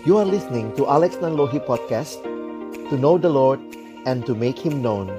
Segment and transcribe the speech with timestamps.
[0.00, 2.24] You are listening to Alex Nanlohi Podcast
[2.88, 3.60] To know the Lord
[4.08, 5.12] and to make Him known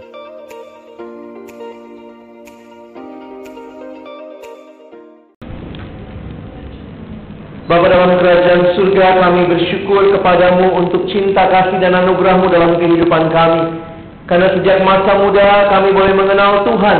[7.69, 13.85] Bapa dalam kerajaan surga kami bersyukur kepadamu untuk cinta kasih dan anugerahmu dalam kehidupan kami.
[14.25, 16.99] Karena sejak masa muda kami boleh mengenal Tuhan.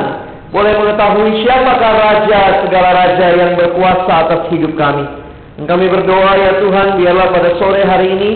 [0.54, 5.21] Boleh mengetahui siapakah Raja, segala Raja yang berkuasa atas hidup kami.
[5.60, 8.30] Kami berdoa ya Tuhan, biarlah pada sore hari ini,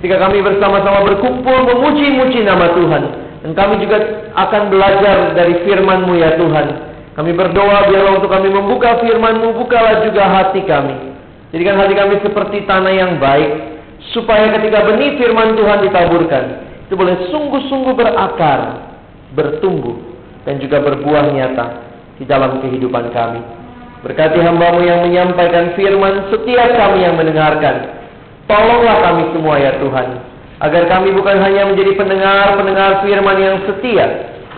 [0.00, 3.02] ketika kami bersama-sama berkumpul memuji-muji nama Tuhan.
[3.40, 3.98] Dan kami juga
[4.36, 6.66] akan belajar dari firman-Mu ya Tuhan.
[7.16, 10.96] Kami berdoa biarlah untuk kami membuka firman-Mu, bukalah juga hati kami.
[11.50, 13.50] Jadikan hati kami seperti tanah yang baik,
[14.14, 16.44] supaya ketika benih firman Tuhan ditaburkan,
[16.86, 18.60] itu boleh sungguh-sungguh berakar,
[19.34, 19.98] bertumbuh,
[20.46, 21.66] dan juga berbuah nyata
[22.16, 23.59] di dalam kehidupan kami.
[24.00, 28.00] Berkati hambamu yang menyampaikan firman setiap kami yang mendengarkan.
[28.48, 30.08] Tolonglah kami semua ya Tuhan.
[30.60, 34.06] Agar kami bukan hanya menjadi pendengar-pendengar firman yang setia.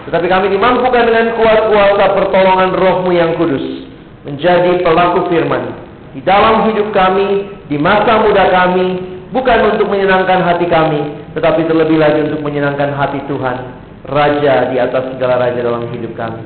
[0.07, 3.87] Tetapi kami dimampukan dengan kuat kuasa pertolongan rohmu yang kudus.
[4.23, 9.01] Menjadi pelaku firman di dalam hidup kami, di masa muda kami,
[9.33, 11.01] bukan untuk menyenangkan hati kami,
[11.33, 16.43] tetapi terlebih lagi untuk menyenangkan hati Tuhan, Raja di atas segala raja dalam hidup kami.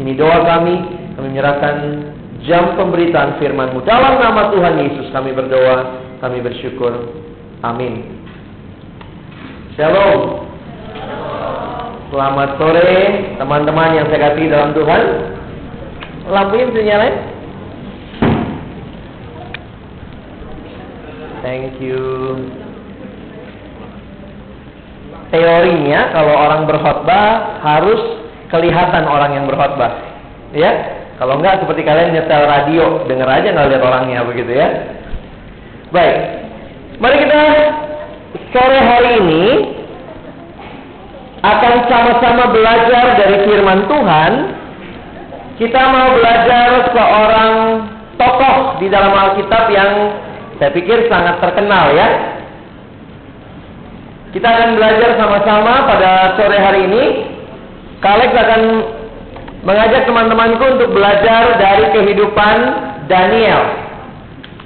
[0.00, 0.74] Ini doa kami,
[1.18, 1.74] kami menyerahkan
[2.46, 3.86] jam pemberitaan firman-Mu.
[3.86, 6.90] Dalam nama Tuhan Yesus kami berdoa, kami bersyukur.
[7.62, 8.22] Amin.
[9.78, 10.50] Shalom.
[12.12, 12.92] Selamat sore
[13.40, 15.02] teman-teman yang saya kasih dalam Tuhan.
[16.28, 17.16] Lampunya bisa nyalain?
[21.42, 21.98] Thank you.
[25.32, 28.20] Teorinya kalau orang berkhotbah harus
[28.52, 29.96] kelihatan orang yang berkhotbah.
[30.52, 31.01] Ya?
[31.22, 34.90] Kalau enggak seperti kalian nyetel radio, denger aja nggak lihat orangnya begitu ya.
[35.94, 36.18] Baik.
[36.98, 37.40] Mari kita
[38.50, 39.44] sore hari ini
[41.46, 44.32] akan sama-sama belajar dari firman Tuhan.
[45.62, 47.52] Kita mau belajar seorang
[48.18, 50.18] tokoh di dalam Alkitab yang
[50.58, 52.34] saya pikir sangat terkenal ya.
[54.34, 57.04] Kita akan belajar sama-sama pada sore hari ini.
[58.02, 58.62] Kalex akan
[59.62, 62.56] mengajak teman-temanku untuk belajar dari kehidupan
[63.06, 63.62] Daniel.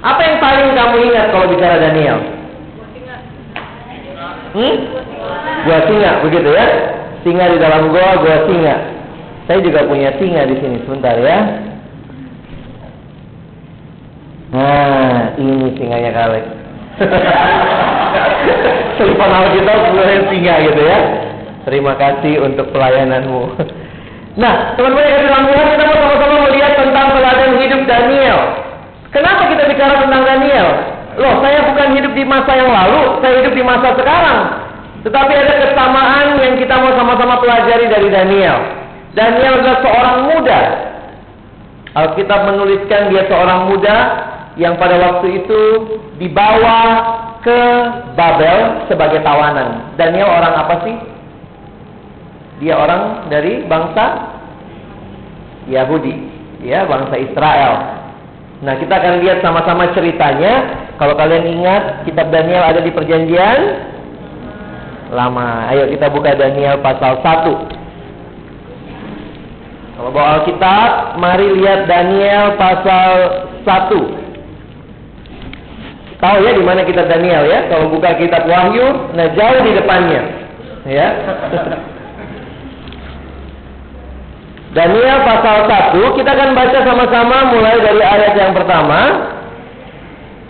[0.01, 2.19] Apa yang paling kamu ingat kalau bicara Daniel?
[4.57, 4.75] Hmm?
[5.65, 6.67] Gua singa, begitu ya?
[7.21, 8.75] Singa di dalam gua, gua singa.
[9.45, 10.77] Saya juga punya singa di sini.
[10.85, 11.39] Sebentar ya.
[14.47, 16.45] Nah, ini singanya Kalex.
[18.97, 20.99] Telepon kita sebenarnya singa gitu ya.
[21.67, 23.43] Terima kasih untuk pelayananmu.
[24.37, 28.39] Nah, teman-teman yang dalam Tuhan kita mau sama-sama melihat tentang teladan hidup Daniel.
[29.09, 30.67] Kenapa kita bicara tentang Daniel?
[31.17, 34.39] Loh, saya bukan hidup di masa yang lalu, saya hidup di masa sekarang.
[35.01, 38.57] Tetapi ada kesamaan yang kita mau sama-sama pelajari dari Daniel.
[39.17, 40.61] Daniel adalah seorang muda.
[41.97, 43.97] Alkitab menuliskan dia seorang muda
[44.61, 45.61] yang pada waktu itu
[46.21, 46.77] dibawa
[47.41, 47.59] ke
[48.13, 49.97] Babel sebagai tawanan.
[49.97, 51.16] Daniel orang apa sih?
[52.57, 54.33] Dia orang dari bangsa
[55.69, 56.25] Yahudi,
[56.65, 57.73] ya bangsa Israel.
[58.65, 60.89] Nah kita akan lihat sama-sama ceritanya.
[60.97, 63.61] Kalau kalian ingat, kitab Daniel ada di Perjanjian
[65.13, 65.69] Lama.
[65.69, 67.77] Ayo kita buka Daniel pasal 1.
[69.97, 73.09] Kalau bawa Alkitab, mari lihat Daniel pasal
[73.61, 76.17] 1.
[76.17, 77.69] Tahu ya di mana kitab Daniel ya?
[77.69, 80.21] Kalau buka kitab Wahyu, nah jauh di depannya.
[80.89, 81.13] Ya.
[84.77, 89.33] Daniel pasal 1 kita akan baca sama-sama mulai dari ayat yang pertama.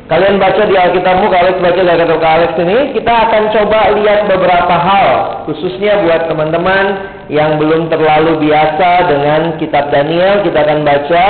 [0.08, 4.72] Kalian baca di Alkitabmu, kalian baca di Alkitab Alex ini, kita akan coba lihat beberapa
[4.72, 5.08] hal,
[5.44, 6.86] khususnya buat teman-teman
[7.28, 11.26] yang belum terlalu biasa dengan kitab Daniel, kita akan baca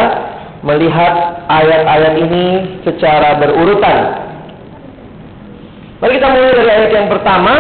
[0.62, 1.14] melihat
[1.50, 2.46] ayat-ayat ini
[2.86, 3.98] secara berurutan.
[5.98, 7.54] Mari kita mulai dari ayat yang pertama.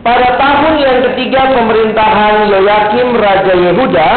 [0.00, 4.10] Pada tahun yang ketiga pemerintahan Yoyakim Raja Yehuda,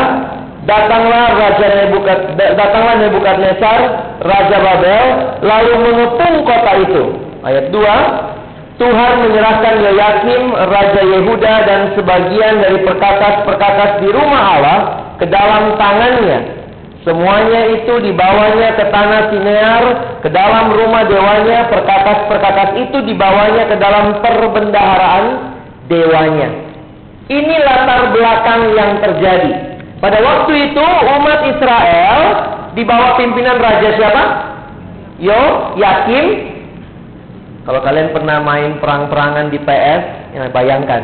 [0.64, 3.80] datanglah Raja Nebukat, datanglah Nebukadnezar,
[4.24, 5.06] Raja Babel,
[5.44, 7.04] lalu mengepung kota itu.
[7.44, 14.80] Ayat 2, Tuhan menyerahkan Yoyakim, Raja Yehuda dan sebagian dari perkakas-perkakas di rumah Allah
[15.20, 16.64] ke dalam tangannya.
[17.04, 19.84] Semuanya itu dibawanya ke tanah Sinear,
[20.24, 25.53] ke dalam rumah dewanya, perkakas-perkakas itu dibawanya ke dalam perbendaharaan
[25.88, 26.50] dewanya.
[27.32, 29.52] Ini latar belakang yang terjadi.
[30.04, 32.20] Pada waktu itu umat Israel
[32.76, 34.24] di bawah pimpinan raja siapa?
[35.24, 35.40] Yo
[35.80, 36.52] Yakim
[37.64, 40.02] Kalau kalian pernah main perang-perangan di PS,
[40.36, 41.00] ya bayangkan.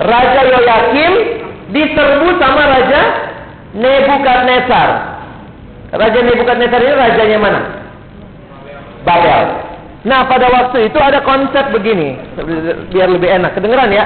[0.00, 1.12] Raja Yoyakim
[1.68, 3.02] diserbu sama Raja
[3.76, 4.90] Nebukadnezar.
[5.92, 7.60] Raja Nebukadnezar ini rajanya mana?
[9.04, 9.69] Babel.
[10.00, 12.16] Nah, pada waktu itu ada konsep begini,
[12.88, 13.52] biar lebih enak.
[13.52, 14.04] Kedengeran ya?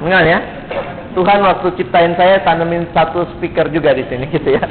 [0.00, 0.38] Kedengeran ya?
[1.12, 4.64] Tuhan waktu ciptain saya tanemin satu speaker juga di sini gitu ya.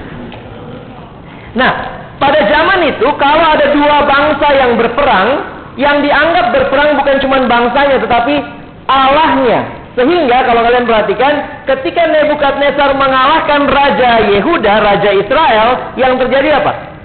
[1.54, 1.72] Nah,
[2.18, 5.30] pada zaman itu kalau ada dua bangsa yang berperang,
[5.78, 8.42] yang dianggap berperang bukan cuma bangsanya tetapi
[8.90, 9.62] Allahnya.
[9.98, 11.34] Sehingga kalau kalian perhatikan,
[11.66, 15.70] ketika Nebukadnezar mengalahkan Raja Yehuda, Raja Israel,
[16.00, 16.99] yang terjadi apa?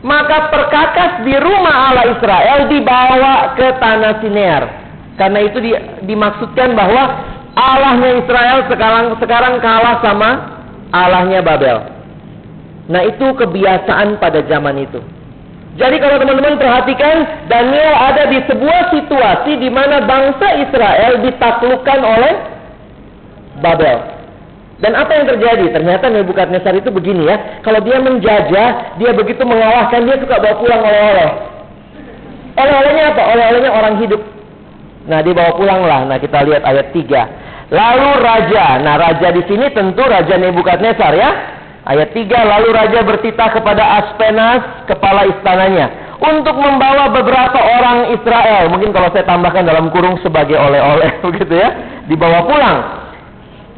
[0.00, 4.64] Maka perkakas di rumah Allah Israel dibawa ke tanah Sinear.
[5.20, 5.76] Karena itu di,
[6.08, 7.20] dimaksudkan bahwa
[7.52, 10.30] Allahnya Israel sekarang sekarang kalah sama
[10.96, 11.84] Allahnya Babel.
[12.88, 15.04] Nah itu kebiasaan pada zaman itu.
[15.78, 22.32] Jadi kalau teman-teman perhatikan, Daniel ada di sebuah situasi di mana bangsa Israel ditaklukkan oleh
[23.62, 24.19] Babel.
[24.80, 25.76] Dan apa yang terjadi?
[25.76, 27.60] Ternyata Nebukadnezar itu begini ya.
[27.60, 31.30] Kalau dia menjajah, dia begitu mengalahkan, dia suka bawa pulang oleh-oleh.
[32.56, 33.22] Oleh-olehnya apa?
[33.36, 34.20] Oleh-olehnya orang hidup.
[35.04, 36.08] Nah, dibawa pulang lah.
[36.08, 37.68] Nah, kita lihat ayat 3.
[37.70, 38.80] Lalu raja.
[38.80, 41.30] Nah, raja di sini tentu raja Nebukadnezar ya.
[41.84, 48.68] Ayat 3, lalu raja bertitah kepada Aspenas, kepala istananya, untuk membawa beberapa orang Israel.
[48.68, 51.72] Mungkin kalau saya tambahkan dalam kurung sebagai oleh-oleh begitu ya,
[52.04, 52.78] dibawa pulang.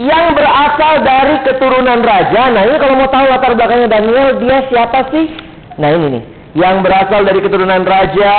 [0.00, 2.42] Yang berasal dari keturunan raja.
[2.48, 5.26] Nah, ini kalau mau tahu latar belakangnya Daniel, dia siapa sih?
[5.76, 6.24] Nah, ini nih.
[6.52, 8.34] Yang berasal dari keturunan raja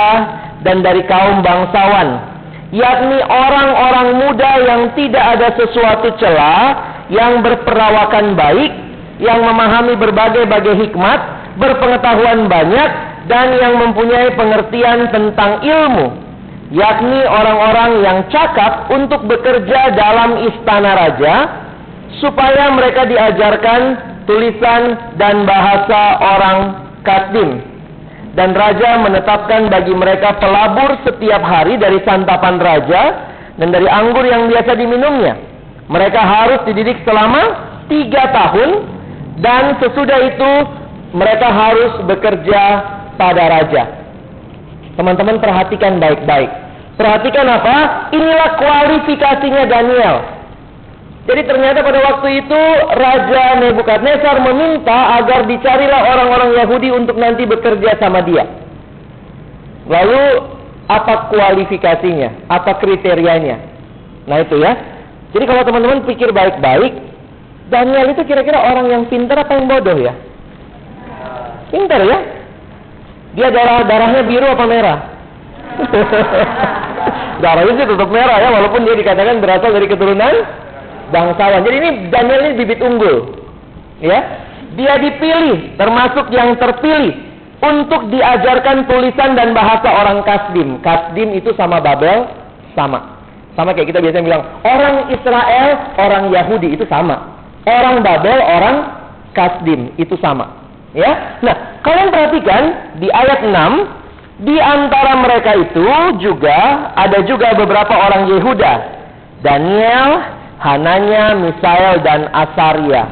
[0.62, 2.34] dan dari kaum bangsawan
[2.74, 6.66] yakni orang-orang muda yang tidak ada sesuatu celah,
[7.06, 8.72] yang berperawakan baik,
[9.22, 11.20] yang memahami berbagai-bagai hikmat,
[11.54, 12.90] berpengetahuan banyak,
[13.30, 16.06] dan yang mempunyai pengertian tentang ilmu,
[16.74, 21.34] yakni orang-orang yang cakap untuk bekerja dalam istana raja,
[22.18, 23.80] supaya mereka diajarkan
[24.26, 26.58] tulisan dan bahasa orang
[27.06, 27.62] Kasdim.
[28.34, 33.02] Dan raja menetapkan bagi mereka pelabur setiap hari dari santapan raja
[33.62, 35.38] dan dari anggur yang biasa diminumnya.
[35.86, 38.70] Mereka harus dididik selama tiga tahun
[39.38, 40.52] dan sesudah itu
[41.14, 42.62] mereka harus bekerja
[43.14, 43.82] pada raja.
[44.98, 46.63] Teman-teman perhatikan baik-baik.
[46.94, 47.76] Perhatikan apa?
[48.14, 50.16] Inilah kualifikasinya Daniel.
[51.24, 52.62] Jadi ternyata pada waktu itu
[52.94, 58.44] Raja Nebukadnezar meminta agar dicarilah orang-orang Yahudi untuk nanti bekerja sama dia.
[59.88, 60.52] Lalu
[60.86, 62.52] apa kualifikasinya?
[62.52, 63.56] Apa kriterianya?
[64.28, 64.76] Nah itu ya.
[65.32, 66.92] Jadi kalau teman-teman pikir baik-baik,
[67.72, 70.14] Daniel itu kira-kira orang yang pintar apa yang bodoh ya?
[71.72, 72.18] Pintar ya?
[73.34, 75.13] Dia darah darahnya biru apa merah?
[77.44, 80.34] darahnya sih tetap merah ya, walaupun dia dikatakan berasal dari keturunan
[81.10, 81.62] bangsawan.
[81.66, 83.36] Jadi ini Daniel ini bibit unggul,
[84.00, 84.20] ya.
[84.74, 87.14] Dia dipilih, termasuk yang terpilih
[87.62, 90.82] untuk diajarkan tulisan dan bahasa orang Kasdim.
[90.82, 92.26] Kasdim itu sama Babel
[92.74, 93.22] sama.
[93.54, 97.38] Sama kayak kita biasanya bilang, orang Israel, orang Yahudi itu sama.
[97.64, 98.76] Orang Babel, orang
[99.30, 100.58] Kasdim itu sama.
[100.90, 101.38] Ya.
[101.42, 102.62] Nah, kalian perhatikan
[102.98, 104.03] di ayat 6
[104.42, 105.86] di antara mereka itu
[106.18, 108.72] juga ada juga beberapa orang Yehuda.
[109.46, 110.10] Daniel,
[110.58, 113.06] Hananya, Misael dan Asaria.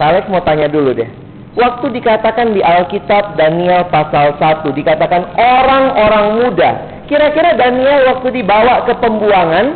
[0.00, 1.06] Kalian mau tanya dulu deh.
[1.56, 6.70] Waktu dikatakan di Alkitab Daniel pasal 1 dikatakan orang-orang muda.
[7.06, 9.66] Kira-kira Daniel waktu dibawa ke pembuangan,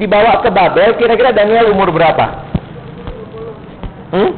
[0.00, 2.26] dibawa ke Babel, kira-kira Daniel umur berapa?
[4.08, 4.32] Hmm?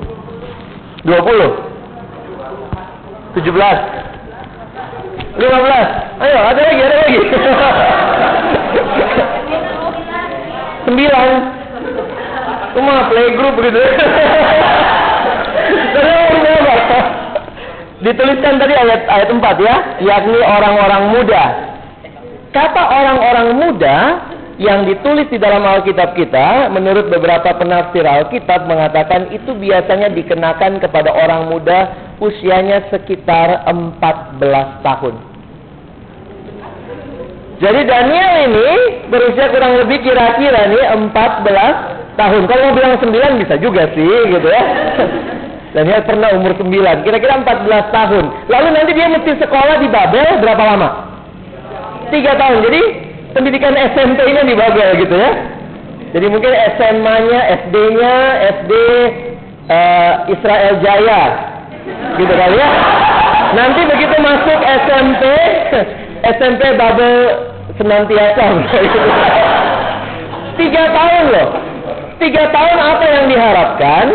[1.07, 4.10] 20 17
[5.41, 7.19] 15 Ayo ada lagi ada lagi
[10.93, 11.61] 9
[12.71, 13.81] Cuma playgroup gitu
[16.71, 16.99] berapa?
[18.01, 21.45] Dituliskan tadi ayat ayat 4 ya, yakni orang-orang muda.
[22.51, 23.97] Kata orang-orang muda
[24.57, 31.13] yang ditulis di dalam Alkitab kita, menurut beberapa penafsir Alkitab mengatakan itu biasanya dikenakan kepada
[31.13, 34.41] orang muda usianya sekitar 14
[34.85, 35.30] tahun.
[37.61, 38.71] Jadi Daniel ini
[39.13, 42.43] berusia kurang lebih kira-kira nih 14 tahun.
[42.49, 44.65] Kalau mau bilang 9 bisa juga sih gitu ya.
[45.77, 46.73] Daniel pernah umur 9,
[47.05, 48.25] kira-kira 14 tahun.
[48.49, 50.89] Lalu nanti dia mesti sekolah di Babel berapa lama?
[52.09, 52.59] 3 tahun.
[52.65, 52.83] Jadi
[53.37, 55.31] pendidikan SMP-nya di Babel gitu ya.
[56.11, 58.15] Jadi mungkin SMA-nya, SD-nya,
[58.59, 61.23] SD uh, eh, Israel Jaya.
[62.19, 62.69] Gitu kali ya.
[63.55, 65.23] Nanti begitu masuk SMP,
[66.21, 67.17] SMP Babel
[67.81, 68.45] senantiasa.
[70.61, 71.49] Tiga tahun loh.
[72.21, 74.07] Tiga tahun apa yang diharapkan?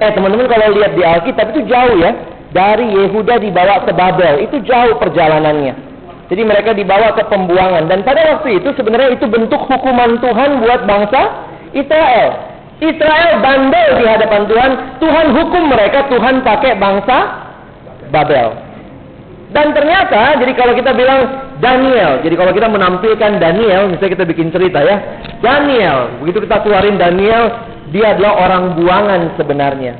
[0.00, 2.10] Eh teman-teman kalau lihat di Alkitab itu jauh ya.
[2.50, 4.42] Dari Yehuda dibawa ke Babel.
[4.42, 5.86] Itu jauh perjalanannya.
[6.30, 7.86] Jadi mereka dibawa ke pembuangan.
[7.86, 11.46] Dan pada waktu itu sebenarnya itu bentuk hukuman Tuhan buat bangsa
[11.78, 12.28] Israel.
[12.82, 14.70] Israel bandel di hadapan Tuhan.
[14.98, 16.10] Tuhan hukum mereka.
[16.10, 17.18] Tuhan pakai bangsa
[18.10, 18.69] Babel.
[19.50, 24.54] Dan ternyata, jadi kalau kita bilang Daniel, jadi kalau kita menampilkan Daniel, misalnya kita bikin
[24.54, 24.96] cerita ya,
[25.42, 27.50] Daniel, begitu kita keluarin Daniel,
[27.90, 29.98] dia adalah orang buangan sebenarnya.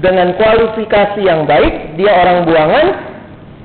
[0.00, 2.86] Dengan kualifikasi yang baik, dia orang buangan.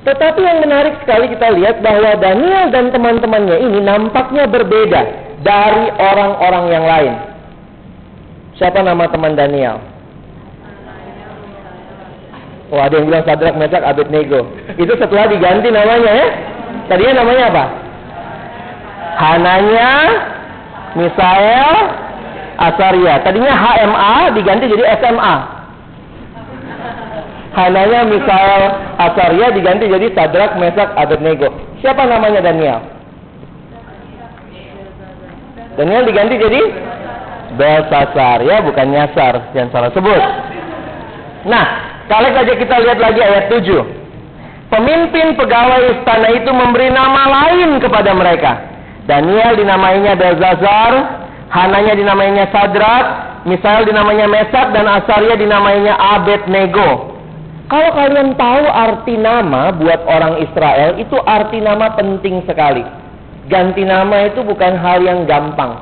[0.04, 5.02] Tetapi yang menarik sekali kita lihat bahwa Daniel dan teman-temannya ini nampaknya berbeda
[5.42, 7.14] dari orang-orang yang lain.
[8.60, 9.80] Siapa nama teman Daniel?
[12.68, 14.44] Oh ada yang bilang Sadrak, Mesak, Abednego.
[14.76, 16.28] Itu setelah diganti namanya ya.
[16.92, 17.64] Tadinya namanya apa?
[19.18, 19.92] Hananya,
[20.92, 21.74] Misael,
[22.60, 23.14] Asaria.
[23.24, 25.36] Tadinya HMA diganti jadi SMA.
[27.56, 28.62] Hananya, Misael,
[29.00, 31.48] Asaria diganti jadi Sadrak, Mesak, Abednego.
[31.80, 32.84] Siapa namanya Daniel?
[35.80, 36.60] Daniel diganti jadi
[37.56, 39.56] Belsasar ya, bukan Nyasar.
[39.56, 40.22] Jangan salah sebut.
[41.48, 43.62] Nah, kalau saja kita lihat lagi ayat 7.
[44.68, 48.52] Pemimpin pegawai istana itu memberi nama lain kepada mereka.
[49.08, 50.92] Daniel dinamainya Belzazar,
[51.48, 53.04] Hananya dinamainya Sadrak,
[53.48, 57.16] Misael dinamainya Mesak, dan Asaria dinamainya Abednego.
[57.68, 62.84] Kalau kalian tahu arti nama buat orang Israel, itu arti nama penting sekali.
[63.48, 65.76] Ganti nama itu bukan hal yang gampang.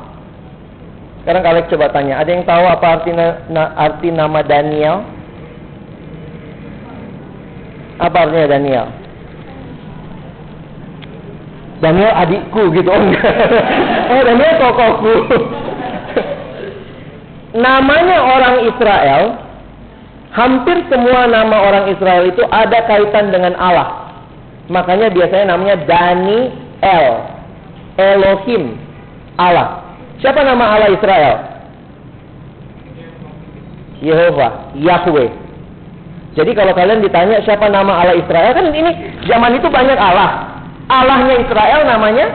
[1.23, 5.16] Sekarang kalian coba tanya, ada yang tahu apa arti, na, arti nama Daniel?
[7.97, 8.87] Apa artinya Daniel?
[11.81, 13.27] Daniel adikku gitu oh enggak.
[14.13, 15.15] Oh Daniel tokohku.
[17.67, 19.23] Namanya orang Israel,
[20.37, 24.13] hampir semua nama orang Israel itu ada kaitan dengan Allah.
[24.69, 27.07] Makanya biasanya namanya Daniel,
[27.97, 28.77] Elohim,
[29.41, 29.89] Allah.
[30.21, 31.37] Siapa nama Allah Israel?
[34.05, 35.46] Yehova, Yahweh.
[36.37, 38.93] Jadi kalau kalian ditanya siapa nama Allah Israel, kan ini
[39.25, 40.61] zaman itu banyak Allah.
[40.87, 42.27] Allahnya Israel namanya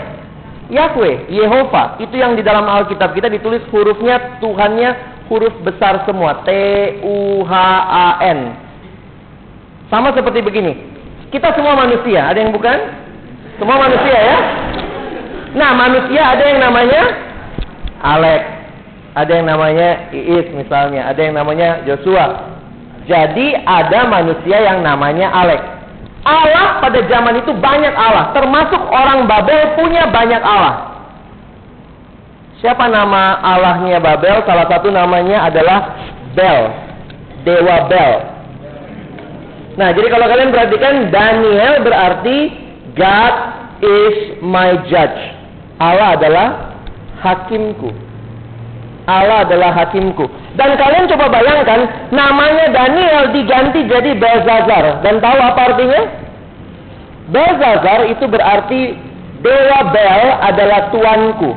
[0.73, 2.01] Yahweh, Yehova.
[2.01, 6.49] Itu yang di dalam Alkitab kita ditulis hurufnya Tuhannya huruf besar semua, T
[7.05, 7.53] U H
[7.87, 8.57] A N.
[9.93, 10.73] Sama seperti begini.
[11.29, 12.75] Kita semua manusia, ada yang bukan?
[13.61, 14.37] Semua manusia ya.
[15.55, 17.01] Nah, manusia ada yang namanya
[18.01, 18.41] Alex,
[19.13, 22.59] ada yang namanya Iis misalnya, ada yang namanya Joshua,
[23.11, 25.59] jadi ada manusia yang namanya Alex.
[26.23, 30.95] Allah pada zaman itu banyak Allah, termasuk orang Babel punya banyak Allah.
[32.61, 34.45] Siapa nama Allahnya Babel?
[34.45, 35.97] Salah satu namanya adalah
[36.37, 36.63] Bel,
[37.41, 38.13] Dewa Bel.
[39.81, 42.37] Nah, jadi kalau kalian perhatikan Daniel berarti
[42.93, 43.35] God
[43.81, 45.19] is my judge.
[45.81, 46.47] Allah adalah
[47.25, 47.89] hakimku.
[49.09, 50.29] Allah adalah hakimku.
[50.53, 55.01] Dan kalian coba bayangkan, namanya Daniel diganti jadi Belzazar.
[55.01, 56.01] Dan tahu apa artinya?
[57.33, 58.81] Belzazar itu berarti
[59.41, 61.51] Dewa Bel adalah tuanku.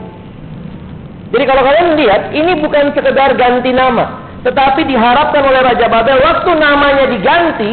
[1.34, 4.24] Jadi kalau kalian lihat, ini bukan sekedar ganti nama.
[4.46, 7.72] Tetapi diharapkan oleh Raja Babel, waktu namanya diganti,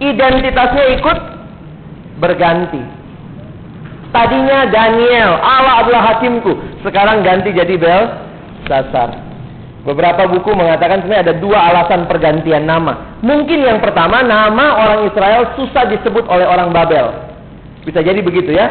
[0.00, 1.18] identitasnya ikut
[2.22, 2.80] berganti.
[4.14, 6.56] Tadinya Daniel, Allah adalah hakimku.
[6.80, 7.76] Sekarang ganti jadi
[8.66, 9.14] Belsazar.
[9.86, 13.22] Beberapa buku mengatakan sebenarnya ada dua alasan pergantian nama.
[13.22, 17.14] Mungkin yang pertama, nama orang Israel susah disebut oleh orang Babel.
[17.86, 18.66] Bisa jadi begitu ya.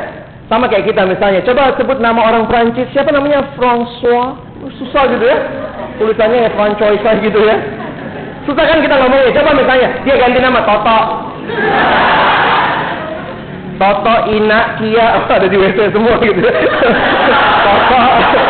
[0.52, 1.40] Sama kayak kita misalnya.
[1.48, 2.92] Coba sebut nama orang Prancis.
[2.92, 3.48] Siapa namanya?
[3.56, 4.44] François.
[4.76, 5.40] Susah gitu ya.
[6.04, 7.64] Tulisannya ya François gitu ya.
[8.44, 9.32] Susah kan kita ngomongnya.
[9.40, 11.00] Coba misalnya, dia ganti nama Toto.
[13.80, 15.08] Toto, Ina, Kia.
[15.16, 16.44] Oh, ada di WC semua gitu.
[17.66, 18.45] Toto.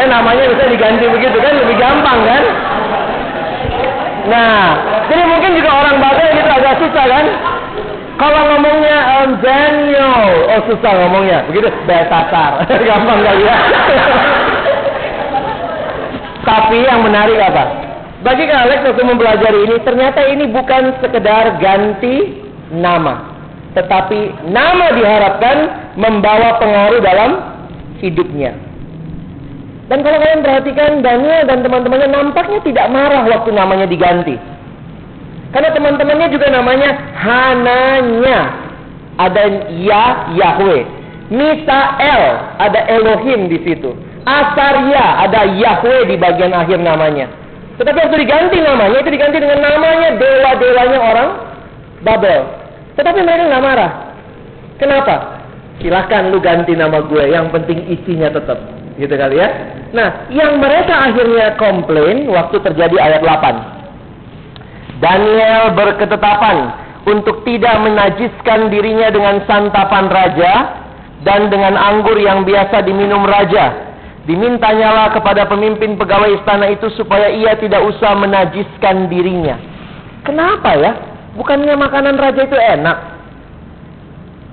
[0.00, 2.42] Eh namanya bisa diganti begitu kan lebih gampang kan?
[4.32, 4.64] Nah,
[5.12, 7.26] jadi mungkin juga orang Babel gitu agak susah kan?
[8.20, 13.56] Kalau ngomongnya um, Daniel, oh susah ngomongnya, begitu Beltasar, gampang kali ya.
[16.48, 17.64] Tapi yang menarik apa?
[18.20, 23.32] Bagi Alex waktu mempelajari ini, ternyata ini bukan sekedar ganti nama,
[23.72, 25.56] tetapi nama diharapkan
[25.96, 27.30] membawa pengaruh dalam
[28.04, 28.52] hidupnya.
[29.90, 34.38] Dan kalau kalian perhatikan Daniel dan teman-temannya nampaknya tidak marah waktu namanya diganti.
[35.50, 38.40] Karena teman-temannya juga namanya Hananya.
[39.18, 39.44] Ada
[39.82, 40.86] Ya Yahweh.
[41.34, 42.22] Misael
[42.62, 43.90] ada Elohim di situ.
[44.22, 47.26] Asarya ada Yahweh di bagian akhir namanya.
[47.82, 51.28] Tetapi waktu diganti namanya itu diganti dengan namanya dewa-dewanya orang
[52.06, 52.46] Babel.
[52.94, 53.90] Tetapi mereka nggak marah.
[54.78, 55.14] Kenapa?
[55.82, 57.24] Silahkan lu ganti nama gue.
[57.26, 58.79] Yang penting isinya tetap.
[59.00, 59.48] Gitu kali ya.
[59.96, 65.00] Nah, yang mereka akhirnya komplain waktu terjadi ayat 8.
[65.00, 66.56] Daniel berketetapan
[67.08, 70.52] untuk tidak menajiskan dirinya dengan santapan raja
[71.24, 73.88] dan dengan anggur yang biasa diminum raja.
[74.28, 79.56] Dimintanyalah kepada pemimpin pegawai istana itu supaya ia tidak usah menajiskan dirinya.
[80.28, 80.92] Kenapa ya?
[81.40, 82.98] Bukannya makanan raja itu enak?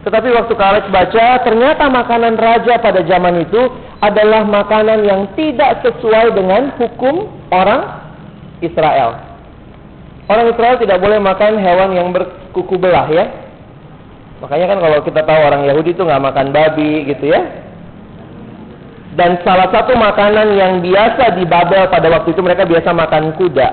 [0.08, 3.60] Tetapi waktu Alex baca, ternyata makanan raja pada zaman itu
[4.02, 7.82] adalah makanan yang tidak sesuai dengan hukum orang
[8.62, 9.18] Israel.
[10.28, 13.26] Orang Israel tidak boleh makan hewan yang berkuku belah ya.
[14.44, 17.42] Makanya kan kalau kita tahu orang Yahudi itu nggak makan babi gitu ya.
[19.18, 23.70] Dan salah satu makanan yang biasa di Babel pada waktu itu mereka biasa makan kuda.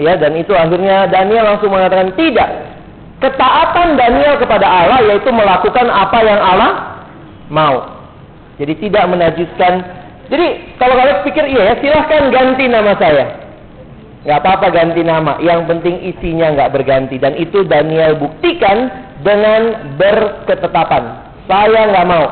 [0.00, 2.48] Ya, dan itu akhirnya Daniel langsung mengatakan tidak.
[3.20, 6.72] Ketaatan Daniel kepada Allah yaitu melakukan apa yang Allah
[7.52, 7.76] mau.
[8.60, 9.72] Jadi tidak menajiskan.
[10.28, 13.26] Jadi kalau kalian pikir iya ya silahkan ganti nama saya.
[14.20, 15.40] Gak apa-apa ganti nama.
[15.40, 17.16] Yang penting isinya nggak berganti.
[17.16, 18.92] Dan itu Daniel buktikan
[19.24, 21.32] dengan berketetapan.
[21.48, 22.26] Saya nggak mau.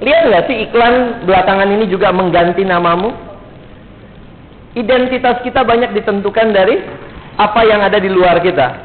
[0.00, 3.12] Lihat nggak sih iklan belakangan ini juga mengganti namamu?
[4.72, 6.80] Identitas kita banyak ditentukan dari
[7.36, 8.80] apa yang ada di luar kita.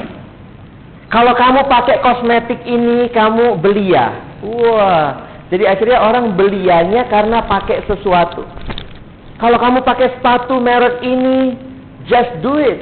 [1.07, 4.11] Kalau kamu pakai kosmetik ini, kamu belia.
[4.43, 8.41] Wah, jadi akhirnya orang belianya karena pakai sesuatu.
[9.37, 11.53] Kalau kamu pakai sepatu merek ini,
[12.09, 12.81] just do it.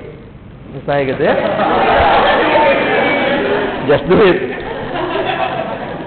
[0.71, 1.35] Misalnya gitu ya.
[3.83, 4.39] Just do it.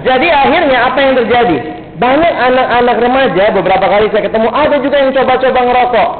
[0.01, 1.59] Jadi akhirnya apa yang terjadi?
[2.01, 6.11] Banyak anak-anak remaja, beberapa kali saya ketemu, ada juga yang coba-coba ngerokok.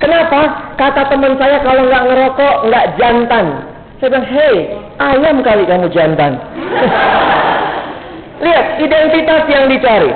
[0.00, 0.40] Kenapa?
[0.80, 3.46] Kata teman saya kalau nggak ngerokok, nggak jantan.
[4.00, 4.56] Saya bilang, hei,
[5.04, 6.32] ayam kali kamu jantan.
[8.42, 10.12] lihat, identitas yang dicari.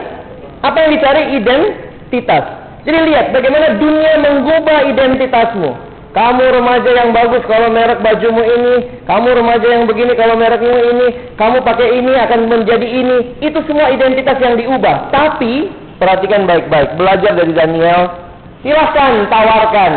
[0.66, 1.22] Apa yang dicari?
[1.38, 2.44] Identitas.
[2.86, 5.70] Jadi lihat bagaimana dunia mengubah identitasmu.
[6.16, 11.06] Kamu remaja yang bagus kalau merek bajumu ini, kamu remaja yang begini kalau merekmu ini,
[11.36, 13.36] kamu pakai ini akan menjadi ini.
[13.44, 15.12] Itu semua identitas yang diubah.
[15.12, 15.68] Tapi
[16.00, 18.16] perhatikan baik-baik, belajar dari Daniel.
[18.64, 19.92] Silahkan tawarkan,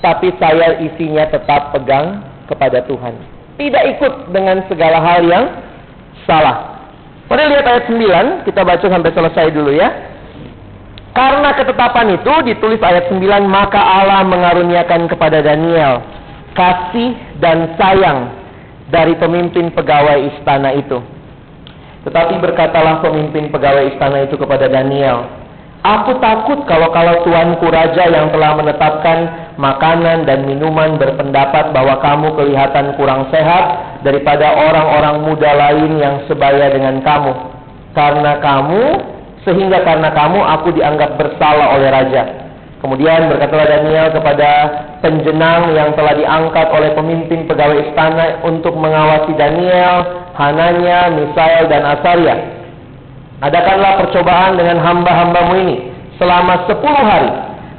[0.00, 3.12] tapi saya isinya tetap pegang kepada Tuhan.
[3.60, 5.52] Tidak ikut dengan segala hal yang
[6.24, 6.77] salah.
[7.28, 9.88] Mari lihat ayat 9, kita baca sampai selesai dulu ya.
[11.12, 16.00] Karena ketetapan itu ditulis ayat 9, maka Allah mengaruniakan kepada Daniel
[16.56, 18.32] kasih dan sayang
[18.88, 20.98] dari pemimpin pegawai istana itu.
[22.08, 25.28] Tetapi berkatalah pemimpin pegawai istana itu kepada Daniel,
[25.78, 29.18] Aku takut kalau-kalau tuanku raja yang telah menetapkan
[29.62, 36.70] makanan dan minuman berpendapat bahwa kamu kelihatan kurang sehat daripada orang-orang muda lain yang sebaya
[36.70, 37.32] dengan kamu.
[37.96, 38.84] Karena kamu,
[39.42, 42.48] sehingga karena kamu aku dianggap bersalah oleh raja.
[42.78, 44.50] Kemudian berkatalah Daniel kepada
[45.02, 52.38] penjenang yang telah diangkat oleh pemimpin pegawai istana untuk mengawasi Daniel, Hananya, Misael, dan Asaria
[53.42, 55.76] Adakanlah percobaan dengan hamba-hambamu ini
[56.22, 57.30] selama sepuluh hari.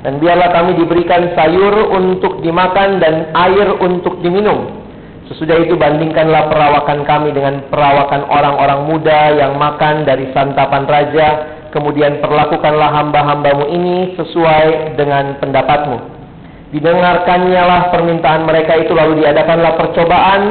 [0.03, 4.78] Dan biarlah kami diberikan sayur untuk dimakan dan air untuk diminum.
[5.29, 11.27] Sesudah itu bandingkanlah perawakan kami dengan perawakan orang-orang muda yang makan dari santapan raja.
[11.69, 16.17] Kemudian perlakukanlah hamba-hambamu ini sesuai dengan pendapatmu.
[16.73, 20.41] Didengarkannya lah permintaan mereka itu lalu diadakanlah percobaan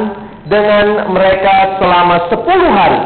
[0.47, 3.01] dengan mereka selama sepuluh hari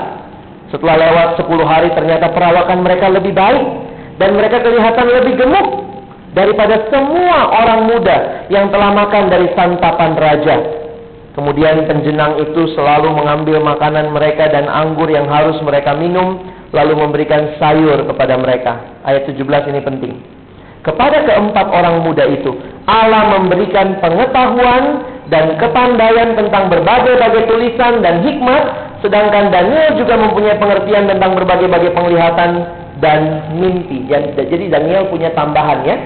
[0.74, 3.62] setelah lewat 10 hari ternyata perawakan mereka lebih baik
[4.18, 5.68] dan mereka kelihatan lebih gemuk
[6.34, 10.83] daripada semua orang muda yang telah makan dari santapan raja.
[11.34, 17.58] Kemudian penjenang itu selalu mengambil makanan mereka dan anggur yang harus mereka minum lalu memberikan
[17.58, 19.02] sayur kepada mereka.
[19.02, 19.42] Ayat 17
[19.74, 20.14] ini penting.
[20.86, 22.54] Kepada keempat orang muda itu
[22.86, 31.12] Allah memberikan pengetahuan dan kepandaian tentang berbagai-bagai tulisan dan hikmat Sedangkan Daniel juga mempunyai pengertian
[31.12, 32.52] tentang berbagai-bagai penglihatan
[33.04, 34.08] dan mimpi.
[34.08, 36.00] Jadi Daniel punya tambahan ya.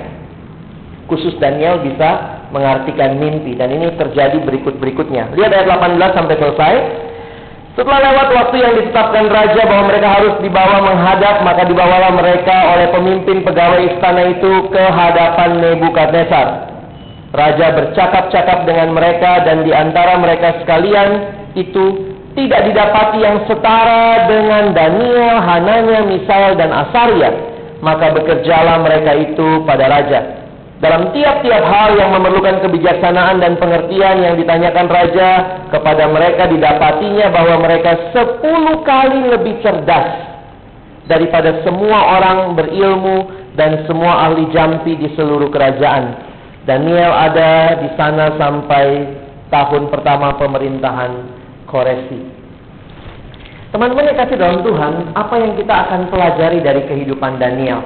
[1.06, 3.56] Khusus Daniel bisa mengartikan mimpi.
[3.58, 5.36] Dan ini terjadi berikut-berikutnya.
[5.36, 6.76] Lihat ayat 18 sampai selesai.
[7.78, 12.90] Setelah lewat waktu yang ditetapkan raja bahwa mereka harus dibawa menghadap, maka dibawalah mereka oleh
[12.90, 16.74] pemimpin pegawai istana itu ke hadapan Nebukadnezar.
[17.38, 21.10] Raja bercakap-cakap dengan mereka dan di antara mereka sekalian
[21.54, 27.30] itu tidak didapati yang setara dengan Daniel, Hananya, Misael dan Asaria.
[27.82, 30.37] Maka bekerjalah mereka itu pada raja.
[30.78, 35.30] Dalam tiap-tiap hal yang memerlukan kebijaksanaan dan pengertian yang ditanyakan raja,
[35.74, 40.38] kepada mereka didapatinya bahwa mereka sepuluh kali lebih cerdas
[41.10, 43.26] daripada semua orang berilmu
[43.58, 46.13] dan semua ahli jampi di seluruh kerajaan.
[46.70, 48.86] Daniel ada di sana sampai
[49.50, 51.26] tahun pertama pemerintahan
[51.66, 52.22] koresi.
[53.74, 57.84] Teman-teman yang kasih dalam Tuhan, apa yang kita akan pelajari dari kehidupan Daniel?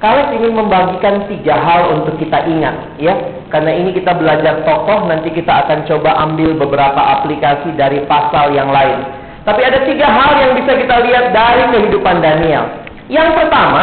[0.00, 3.12] Kalau ingin membagikan tiga hal untuk kita ingat, ya,
[3.52, 8.72] karena ini kita belajar tokoh, nanti kita akan coba ambil beberapa aplikasi dari pasal yang
[8.72, 9.04] lain.
[9.44, 12.64] Tapi ada tiga hal yang bisa kita lihat dari kehidupan Daniel.
[13.12, 13.82] Yang pertama,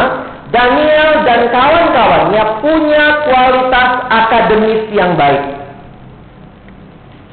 [0.50, 5.44] Daniel dan kawan-kawannya punya kualitas akademis yang baik.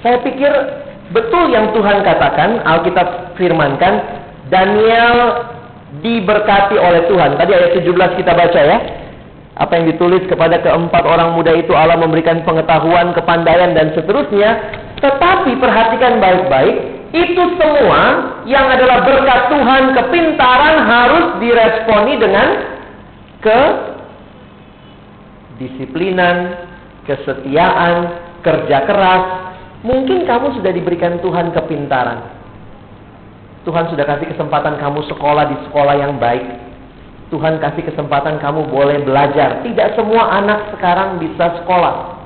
[0.06, 0.52] Saya pikir
[1.14, 4.02] Betul yang Tuhan katakan, Alkitab firmankan,
[4.50, 5.48] Daniel
[6.04, 7.38] diberkati oleh Tuhan.
[7.40, 8.78] Tadi ayat 17 kita baca ya.
[9.56, 14.60] Apa yang ditulis kepada keempat orang muda itu Allah memberikan pengetahuan, kepandaian dan seterusnya.
[15.00, 16.76] Tetapi perhatikan baik-baik,
[17.16, 18.02] itu semua
[18.44, 22.48] yang adalah berkat Tuhan, kepintaran harus diresponi dengan
[23.40, 23.62] ke
[25.56, 26.68] disiplinan,
[27.08, 27.96] kesetiaan,
[28.44, 29.24] kerja keras,
[29.86, 32.45] Mungkin kamu sudah diberikan Tuhan kepintaran.
[33.66, 36.46] Tuhan sudah kasih kesempatan kamu sekolah di sekolah yang baik.
[37.34, 39.66] Tuhan kasih kesempatan kamu boleh belajar.
[39.66, 42.22] Tidak semua anak sekarang bisa sekolah.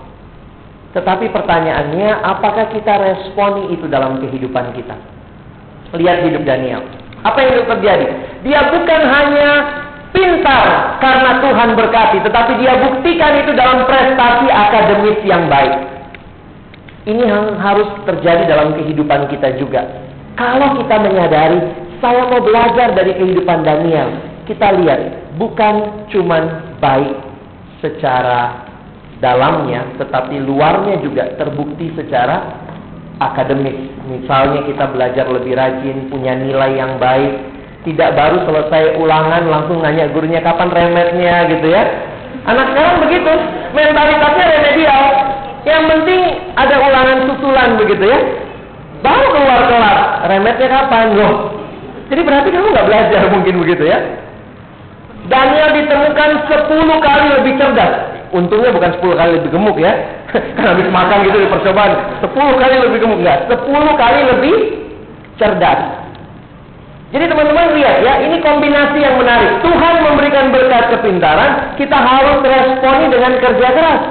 [0.92, 5.00] Tetapi pertanyaannya, apakah kita responi itu dalam kehidupan kita?
[5.96, 6.84] Lihat hidup Daniel.
[7.24, 8.08] Apa yang terjadi?
[8.44, 9.50] Dia bukan hanya
[10.12, 15.88] pintar karena Tuhan berkati, tetapi dia buktikan itu dalam prestasi akademis yang baik.
[17.08, 20.09] Ini yang harus terjadi dalam kehidupan kita juga.
[20.40, 21.60] Kalau kita menyadari,
[22.00, 24.08] saya mau belajar dari kehidupan Daniel.
[24.48, 26.44] Kita lihat, bukan cuman
[26.80, 27.12] baik
[27.84, 28.64] secara
[29.20, 32.56] dalamnya, tetapi luarnya juga terbukti secara
[33.20, 33.92] akademis.
[34.08, 37.36] Misalnya kita belajar lebih rajin, punya nilai yang baik,
[37.84, 41.84] tidak baru selesai ulangan langsung nanya gurunya kapan remetnya gitu ya.
[42.48, 43.34] Anak sekarang begitu,
[43.76, 45.04] mentalitasnya remedial.
[45.68, 46.22] Yang penting
[46.56, 48.20] ada ulangan susulan begitu ya.
[49.00, 51.34] Baru keluar kelas, remetnya kapan loh?
[52.10, 54.00] Jadi berarti kamu nggak belajar mungkin begitu ya.
[55.30, 57.94] Daniel ditemukan 10 kali lebih cerdas.
[58.34, 59.94] Untungnya bukan 10 kali lebih gemuk ya.
[60.58, 62.22] Karena habis makan gitu di percobaan.
[62.26, 63.46] 10 kali lebih gemuk enggak.
[63.46, 64.56] 10 kali lebih
[65.38, 65.80] cerdas.
[67.10, 69.66] Jadi teman-teman lihat ya, ini kombinasi yang menarik.
[69.66, 74.02] Tuhan memberikan berkat kepintaran, kita harus responi dengan kerja keras.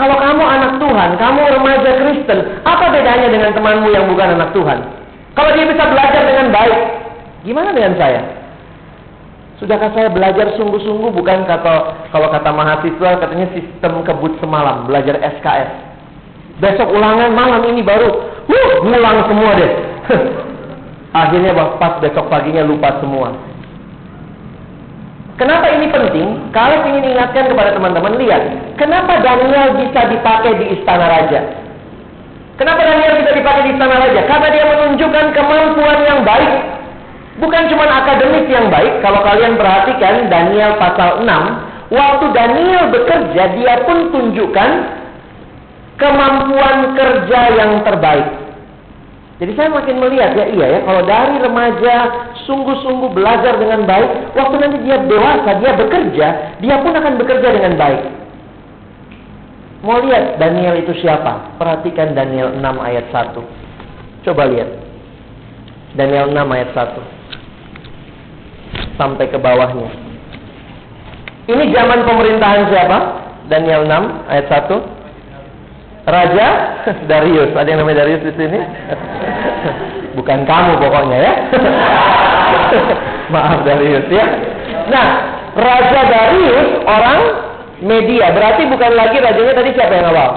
[0.00, 4.80] Kalau kamu anak Tuhan, kamu remaja Kristen, apa bedanya dengan temanmu yang bukan anak Tuhan?
[5.36, 6.80] Kalau dia bisa belajar dengan baik,
[7.44, 8.24] gimana dengan saya?
[9.60, 15.68] Sudahkah saya belajar sungguh-sungguh bukan kata kalau kata mahasiswa katanya sistem kebut semalam, belajar SKS.
[16.64, 18.08] Besok ulangan malam ini baru,
[18.48, 19.72] wuh, ngulang semua deh.
[21.28, 23.36] Akhirnya pas besok paginya lupa semua.
[25.40, 26.52] Kenapa ini penting?
[26.52, 28.76] Kalau ingin ingatkan kepada teman-teman, lihat.
[28.76, 31.40] Kenapa Daniel bisa dipakai di istana raja?
[32.60, 34.20] Kenapa Daniel bisa dipakai di istana raja?
[34.28, 36.52] Karena dia menunjukkan kemampuan yang baik.
[37.40, 39.00] Bukan cuma akademis yang baik.
[39.00, 41.88] Kalau kalian perhatikan Daniel pasal 6.
[41.88, 44.70] Waktu Daniel bekerja, dia pun tunjukkan
[45.96, 48.28] kemampuan kerja yang terbaik.
[49.40, 51.94] Jadi saya makin melihat ya iya ya kalau dari remaja
[52.50, 56.26] sungguh-sungguh belajar dengan baik, waktu nanti dia dewasa, dia bekerja,
[56.58, 58.02] dia pun akan bekerja dengan baik.
[59.86, 61.56] Mau lihat Daniel itu siapa?
[61.56, 64.26] Perhatikan Daniel 6 ayat 1.
[64.26, 64.68] Coba lihat.
[65.96, 67.00] Daniel 6 ayat 1.
[69.00, 69.88] Sampai ke bawahnya.
[71.48, 72.98] Ini zaman pemerintahan siapa?
[73.48, 74.68] Daniel 6 ayat 1.
[76.04, 76.48] Raja
[77.10, 77.56] Darius.
[77.56, 78.60] Ada yang namanya Darius di sini?
[80.18, 81.32] Bukan kamu pokoknya ya.
[83.34, 84.26] Maaf Darius ya.
[84.90, 85.06] Nah,
[85.54, 87.20] Raja Darius orang
[87.82, 88.34] media.
[88.34, 90.30] Berarti bukan lagi rajanya tadi siapa yang awal?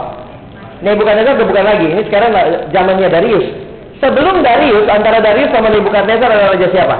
[0.83, 1.86] Nebukadnezar udah bukan lagi.
[1.89, 2.31] Ini sekarang
[2.75, 3.45] zamannya Darius.
[4.03, 6.97] Sebelum Darius, antara Darius sama Nebukadnezar ada raja siapa?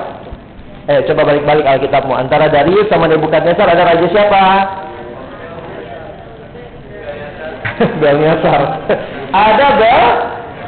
[0.88, 2.16] Eh, coba balik-balik Alkitabmu.
[2.16, 4.42] Antara Darius sama Nebukadnezar ada raja siapa?
[8.02, 8.62] Belnyasar.
[9.36, 9.68] Ada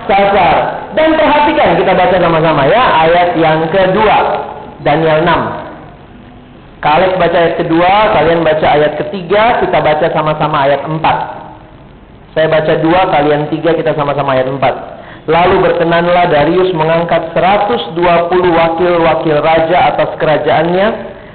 [0.05, 0.57] Belsasar.
[0.93, 4.17] Dan perhatikan kita baca sama-sama ya ayat yang kedua
[4.85, 5.65] Daniel 6.
[6.85, 11.17] Kak Alex baca ayat kedua, kalian baca ayat ketiga, kita baca sama-sama ayat empat.
[12.37, 14.75] Saya baca dua, kalian tiga, kita sama-sama ayat empat.
[15.25, 17.97] Lalu berkenanlah Darius mengangkat 120
[18.53, 20.87] wakil-wakil raja atas kerajaannya.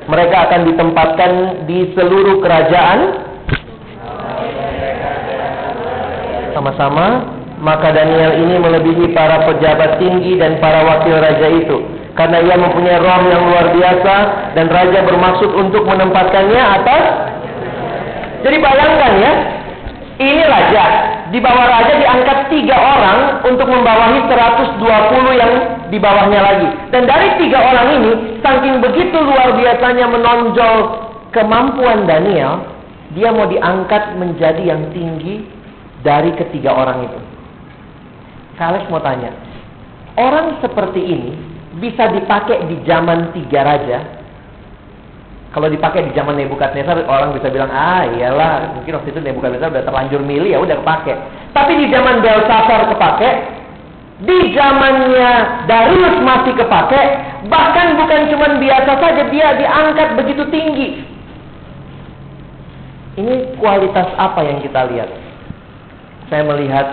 [0.07, 1.31] Mereka akan ditempatkan
[1.67, 2.99] di seluruh kerajaan.
[6.55, 7.40] Sama-sama.
[7.61, 11.77] Maka Daniel ini melebihi para pejabat tinggi dan para wakil raja itu.
[12.17, 14.15] Karena ia mempunyai roh yang luar biasa
[14.57, 17.05] dan raja bermaksud untuk menempatkannya atas.
[18.41, 19.33] Jadi bayangkan ya,
[20.21, 20.85] ini raja.
[21.31, 24.81] Di bawah raja diangkat tiga orang untuk membawahi 120
[25.39, 25.53] yang
[25.93, 26.69] di bawahnya lagi.
[26.91, 30.77] Dan dari tiga orang ini, saking begitu luar biasanya menonjol
[31.31, 32.67] kemampuan Daniel,
[33.15, 35.47] dia mau diangkat menjadi yang tinggi
[36.03, 37.30] dari ketiga orang itu.
[38.61, 39.33] Kales mau tanya,
[40.21, 41.33] orang seperti ini
[41.81, 44.21] bisa dipakai di zaman tiga raja?
[45.51, 49.83] Kalau dipakai di zaman Nebukadnezar, orang bisa bilang, ah iyalah, mungkin waktu itu Nebukadnezar udah
[49.83, 51.17] terlanjur milih, ya udah kepake.
[51.57, 53.31] Tapi di zaman Belshazzar kepake,
[54.29, 55.33] di zamannya
[55.65, 57.03] Darius masih kepake,
[57.49, 60.89] bahkan bukan cuma biasa saja, dia diangkat begitu tinggi.
[63.17, 65.09] Ini kualitas apa yang kita lihat?
[66.29, 66.87] Saya melihat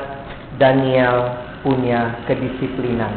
[0.58, 3.12] Daniel punya kedisiplinan.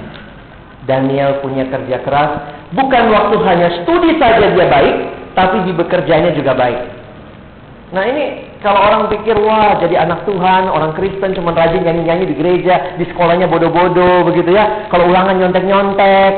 [0.91, 2.31] Daniel punya kerja keras.
[2.75, 4.97] Bukan waktu hanya studi saja dia baik,
[5.39, 6.99] tapi di bekerjanya juga baik.
[7.95, 12.35] Nah ini kalau orang pikir wah jadi anak Tuhan, orang Kristen cuma rajin nyanyi-nyanyi di
[12.35, 14.91] gereja, di sekolahnya bodoh-bodoh begitu ya.
[14.91, 16.35] Kalau ulangan nyontek-nyontek.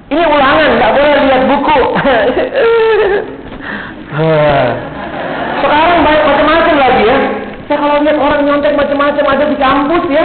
[0.06, 1.78] Ini ulangan, nggak boleh lihat buku.
[5.60, 7.16] Sekarang banyak macam-macam lagi ya.
[7.66, 10.24] Saya kalau lihat orang nyontek macam-macam ada di kampus ya,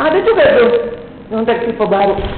[0.00, 0.72] ada juga tuh
[1.28, 2.16] nyontek tipe baru.
[2.16, 2.28] Ya.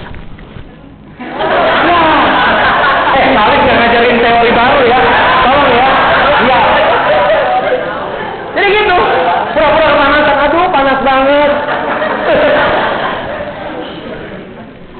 [3.10, 5.19] Eh, Saleh nggak ngajarin teori baru ya.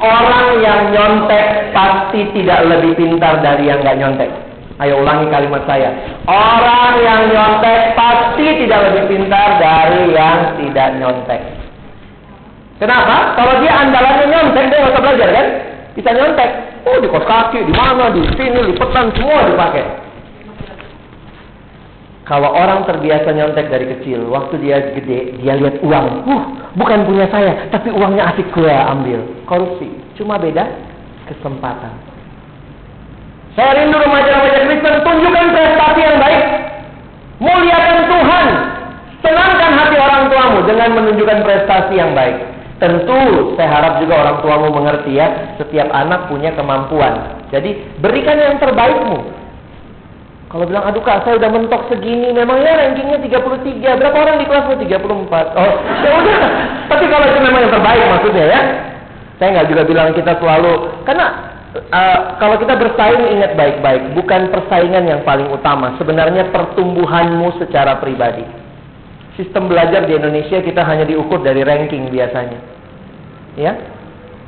[0.01, 4.31] Orang yang nyontek pasti tidak lebih pintar dari yang nggak nyontek.
[4.81, 5.93] Ayo ulangi kalimat saya.
[6.25, 11.41] Orang yang nyontek pasti tidak lebih pintar dari yang tidak nyontek.
[12.81, 13.37] Kenapa?
[13.37, 15.47] Kalau dia andalannya nyontek, dia nggak belajar kan?
[15.93, 16.51] Bisa nyontek.
[16.89, 19.85] Oh, di kos kaki, di mana, di sini, lipetan, semua dipakai.
[22.31, 26.07] Kalau orang terbiasa nyontek dari kecil, waktu dia gede, dia lihat uang.
[26.31, 26.43] Uh,
[26.79, 29.19] bukan punya saya, tapi uangnya asik gue ambil.
[29.51, 29.91] Korupsi.
[30.15, 30.63] Cuma beda
[31.27, 31.91] kesempatan.
[33.59, 36.45] Saya rindu remaja-remaja Kristen, tunjukkan prestasi yang baik.
[37.43, 38.47] Muliakan Tuhan.
[39.27, 42.47] Senangkan hati orang tuamu dengan menunjukkan prestasi yang baik.
[42.79, 47.43] Tentu saya harap juga orang tuamu mengerti ya, setiap anak punya kemampuan.
[47.51, 49.40] Jadi berikan yang terbaikmu.
[50.51, 53.87] Kalau bilang, aduh kak, saya udah mentok segini, memangnya rankingnya 33.
[54.03, 54.83] Berapa orang di kelasmu?
[54.83, 54.91] 34.
[55.55, 56.39] Oh, ya udah.
[56.91, 58.61] Tapi kalau itu memang yang terbaik maksudnya ya.
[59.39, 61.27] Saya nggak juga bilang kita selalu, karena
[61.95, 65.95] uh, kalau kita bersaing ingat baik-baik, bukan persaingan yang paling utama.
[66.03, 68.43] Sebenarnya pertumbuhanmu secara pribadi.
[69.39, 72.59] Sistem belajar di Indonesia kita hanya diukur dari ranking biasanya.
[73.55, 73.73] Ya.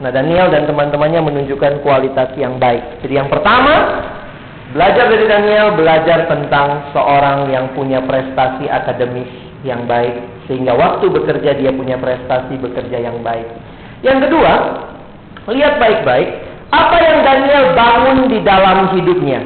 [0.03, 3.01] Nah, Daniel dan teman-temannya menunjukkan kualitas yang baik.
[3.07, 4.03] Jadi yang pertama,
[4.73, 9.29] belajar dari Daniel, belajar tentang seorang yang punya prestasi akademis
[9.63, 10.19] yang baik
[10.51, 13.47] sehingga waktu bekerja dia punya prestasi bekerja yang baik.
[14.03, 14.53] Yang kedua,
[15.55, 16.29] lihat baik-baik
[16.73, 19.41] apa yang Daniel bangun di dalam hidupnya.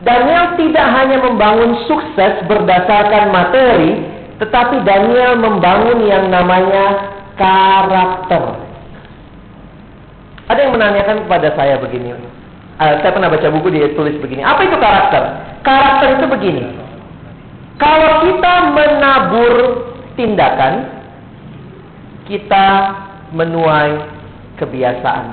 [0.00, 4.00] Daniel tidak hanya membangun sukses berdasarkan materi,
[4.40, 8.64] tetapi Daniel membangun yang namanya karakter.
[10.48, 12.16] Ada yang menanyakan kepada saya begini.
[12.80, 14.40] Uh, saya pernah baca buku dia tulis begini.
[14.40, 15.22] Apa itu karakter?
[15.60, 16.64] Karakter itu begini.
[17.76, 19.54] Kalau kita menabur
[20.16, 20.88] tindakan,
[22.24, 22.66] kita
[23.36, 24.00] menuai
[24.56, 25.24] kebiasaan.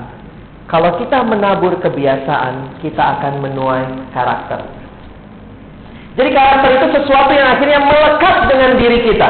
[0.68, 4.68] Kalau kita menabur kebiasaan, kita akan menuai karakter.
[6.20, 9.28] Jadi karakter itu sesuatu yang akhirnya melekat dengan diri kita.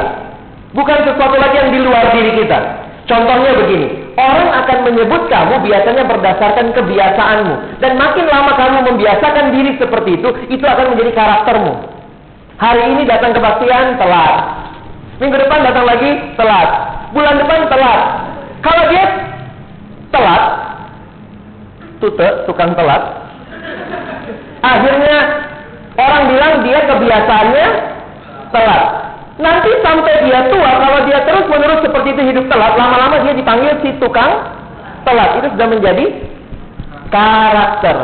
[0.75, 2.59] Bukan sesuatu lagi yang di luar diri kita.
[3.07, 7.55] Contohnya begini, orang akan menyebut kamu biasanya berdasarkan kebiasaanmu.
[7.79, 11.73] Dan makin lama kamu membiasakan diri seperti itu, itu akan menjadi karaktermu.
[12.59, 14.35] Hari ini datang kebaktian telat.
[15.23, 16.69] Minggu depan datang lagi telat.
[17.15, 18.01] Bulan depan telat.
[18.59, 19.05] Kalau dia
[20.11, 20.43] telat,
[22.03, 23.03] tute, tukang telat,
[24.67, 25.17] akhirnya
[25.95, 27.67] orang bilang dia kebiasaannya
[28.51, 28.98] telat.
[29.39, 33.71] Nanti sampai dia tua, kalau dia terus menerus seperti itu hidup telat, lama-lama dia dipanggil
[33.87, 34.51] si tukang
[35.07, 35.39] telat.
[35.39, 36.05] Itu sudah menjadi
[37.15, 37.97] karakter.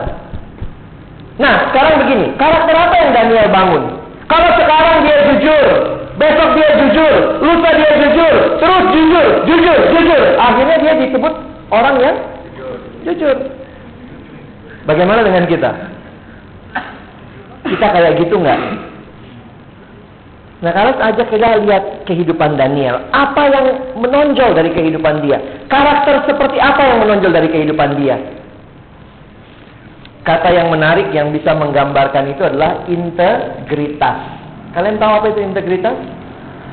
[1.42, 3.82] Nah, sekarang begini, karakter apa yang Daniel bangun?
[4.30, 5.66] Kalau sekarang dia jujur,
[6.14, 10.22] besok dia jujur, lusa dia jujur, terus jujur, jujur, jujur.
[10.38, 11.34] Akhirnya dia disebut
[11.74, 12.16] orang yang
[13.02, 13.36] jujur.
[14.86, 15.70] Bagaimana dengan kita?
[17.66, 18.93] Kita kayak gitu nggak?
[20.64, 23.66] Nah kalau ajak kita lihat kehidupan Daniel, apa yang
[24.00, 25.36] menonjol dari kehidupan dia?
[25.68, 28.16] Karakter seperti apa yang menonjol dari kehidupan dia?
[30.24, 34.16] Kata yang menarik yang bisa menggambarkan itu adalah integritas.
[34.72, 35.92] Kalian tahu apa itu integritas?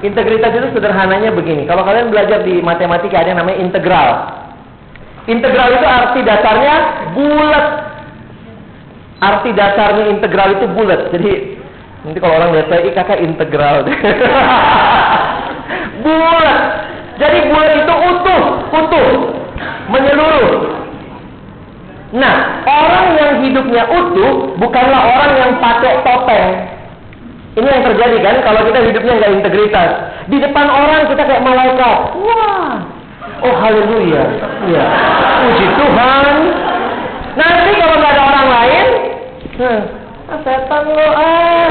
[0.07, 1.67] Integritas itu sederhananya begini.
[1.67, 4.09] Kalau kalian belajar di matematika ada yang namanya integral.
[5.27, 6.75] Integral itu arti dasarnya
[7.11, 7.65] bulat.
[9.19, 11.11] Arti dasarnya integral itu bulat.
[11.11, 11.60] Jadi
[12.05, 13.85] nanti kalau orang lihat saya, kakak integral.
[16.03, 16.59] bulat.
[17.21, 19.09] Jadi bulat itu utuh, utuh,
[19.93, 20.49] menyeluruh.
[22.11, 22.35] Nah,
[22.67, 26.49] orang yang hidupnya utuh bukanlah orang yang pakai topeng.
[27.51, 29.89] Ini yang terjadi kan kalau kita hidupnya nggak integritas.
[30.27, 31.97] Di depan orang kita kayak malaikat.
[32.19, 32.71] Wah.
[33.41, 34.23] Oh haleluya.
[34.71, 34.85] Ya.
[35.43, 36.35] Puji Tuhan.
[37.35, 38.87] Nanti kalau nggak ada orang lain,
[40.31, 41.69] ah, setan lo ah.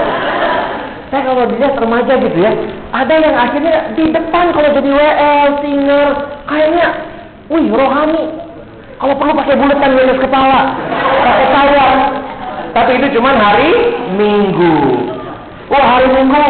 [1.11, 2.55] Saya kalau dilihat remaja gitu ya,
[2.95, 6.09] ada yang akhirnya di depan kalau jadi WL, singer,
[6.47, 6.87] kayaknya,
[7.51, 8.31] wih rohani,
[9.01, 10.61] kalau perlu pakai bulatan di atas kepala,
[11.25, 11.97] pakai tawar.
[12.71, 13.71] Tapi itu cuma hari
[14.15, 14.77] Minggu.
[15.73, 16.45] Wah hari Minggu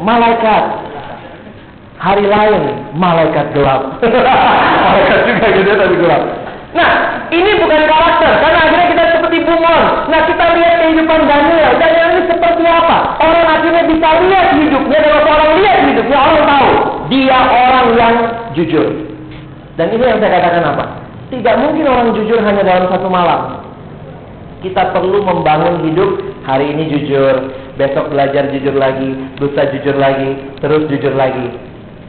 [0.00, 0.64] malaikat.
[2.00, 2.62] Hari lain
[2.96, 4.00] malaikat gelap.
[4.86, 6.22] malaikat juga gitu tapi gelap.
[6.78, 6.90] Nah,
[7.34, 9.02] ini bukan karakter karena akhirnya kita
[10.06, 11.72] Nah, kita lihat kehidupan Daniel.
[11.80, 13.18] Daniel ini seperti apa?
[13.18, 16.70] Orang akhirnya bisa lihat hidupnya dan orang lihat hidupnya orang tahu
[17.10, 18.14] dia orang yang
[18.54, 18.88] jujur.
[19.76, 20.84] Dan ini yang saya katakan apa?
[21.28, 23.66] Tidak mungkin orang jujur hanya dalam satu malam.
[24.64, 26.10] Kita perlu membangun hidup
[26.48, 31.52] hari ini jujur, besok belajar jujur lagi, lusa jujur lagi, terus jujur lagi.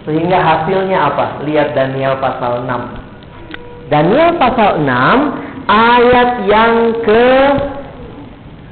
[0.07, 1.43] Sehingga hasilnya apa?
[1.43, 3.91] Lihat Daniel pasal 6.
[3.91, 7.27] Daniel pasal 6 ayat yang ke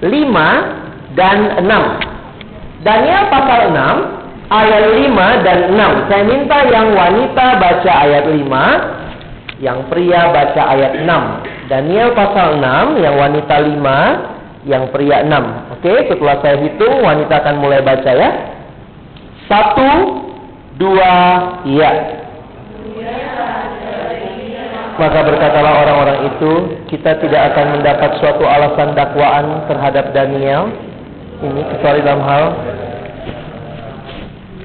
[0.04, 2.84] 5 dan 6.
[2.88, 6.10] Daniel pasal 6 ayat 5 dan 6.
[6.12, 9.06] Saya minta yang wanita baca ayat 5
[9.64, 11.72] yang pria baca ayat 6.
[11.72, 15.80] Daniel pasal 6, yang wanita 5, yang pria 6.
[15.80, 18.30] Oke, setelah saya hitung, wanita akan mulai baca ya.
[19.48, 19.92] Satu,
[20.76, 21.14] dua,
[21.64, 21.92] iya.
[24.96, 26.52] Maka berkatalah orang-orang itu,
[26.88, 30.72] kita tidak akan mendapat suatu alasan dakwaan terhadap Daniel.
[31.44, 32.44] Ini kecuali dalam hal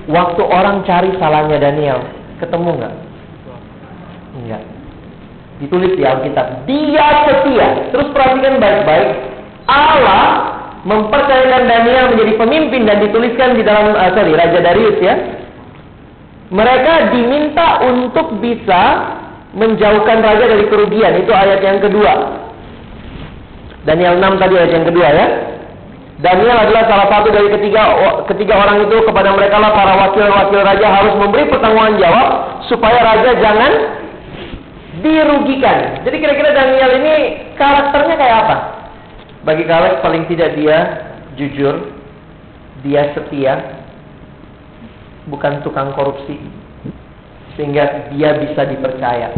[0.06, 1.98] waktu orang cari salahnya Daniel,
[2.38, 2.94] ketemu nggak?
[4.38, 4.62] Enggak.
[5.60, 6.64] Ditulis di Alkitab.
[6.64, 7.68] Dia setia.
[7.92, 9.08] Terus perhatikan baik-baik.
[9.68, 10.24] Allah
[10.88, 15.14] mempercayakan Daniel menjadi pemimpin dan dituliskan di dalam uh, sorry Raja Darius ya.
[16.50, 18.82] Mereka diminta untuk bisa
[19.54, 21.18] menjauhkan raja dari kerugian.
[21.22, 22.12] Itu ayat yang kedua.
[23.88, 25.26] Daniel 6 tadi ayat yang kedua ya.
[26.20, 27.96] Daniel adalah salah satu dari ketiga
[28.28, 32.28] ketiga orang itu kepada mereka lah para wakil-wakil raja harus memberi pertanggungan jawab
[32.68, 33.72] supaya raja jangan
[35.00, 36.04] dirugikan.
[36.04, 37.14] Jadi kira-kira Daniel ini
[37.56, 38.56] karakternya kayak apa?
[39.48, 40.78] Bagi kalian paling tidak dia
[41.40, 41.88] jujur,
[42.84, 43.80] dia setia,
[45.32, 46.36] bukan tukang korupsi,
[47.60, 49.36] sehingga dia bisa dipercaya.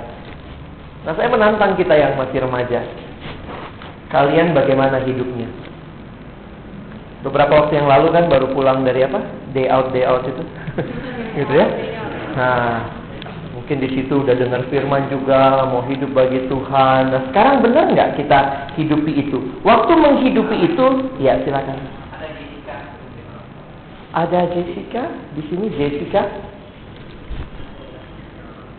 [1.03, 2.87] Nah saya menantang kita yang masih remaja.
[4.15, 5.51] Kalian bagaimana hidupnya?
[7.27, 9.19] Beberapa waktu yang lalu kan baru pulang dari apa?
[9.51, 10.43] Day out, day out itu.
[11.43, 11.67] gitu ya.
[12.39, 12.87] Nah,
[13.59, 17.15] mungkin di situ udah dengar firman juga, mau hidup bagi Tuhan.
[17.15, 18.39] Nah, sekarang benar nggak kita
[18.79, 19.39] hidupi itu?
[19.67, 20.87] Waktu menghidupi itu,
[21.23, 21.79] ya silakan.
[22.15, 22.77] Ada Jessica.
[24.15, 25.03] Ada Jessica
[25.35, 26.52] di sini Jessica.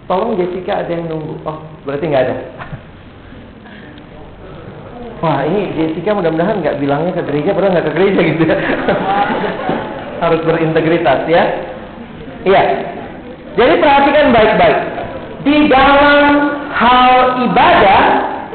[0.04, 1.40] Tolong Jessica ada yang nunggu.
[1.48, 2.36] Oh, berarti nggak ada.
[5.24, 8.58] Wah ini Jessica mudah-mudahan nggak bilangnya ke gereja, padahal nggak ke gereja gitu ya.
[10.24, 11.44] Harus berintegritas ya.
[12.44, 12.64] Iya.
[13.56, 14.80] Jadi perhatikan baik-baik.
[15.44, 16.28] Di dalam
[16.72, 17.14] hal
[17.48, 18.04] ibadah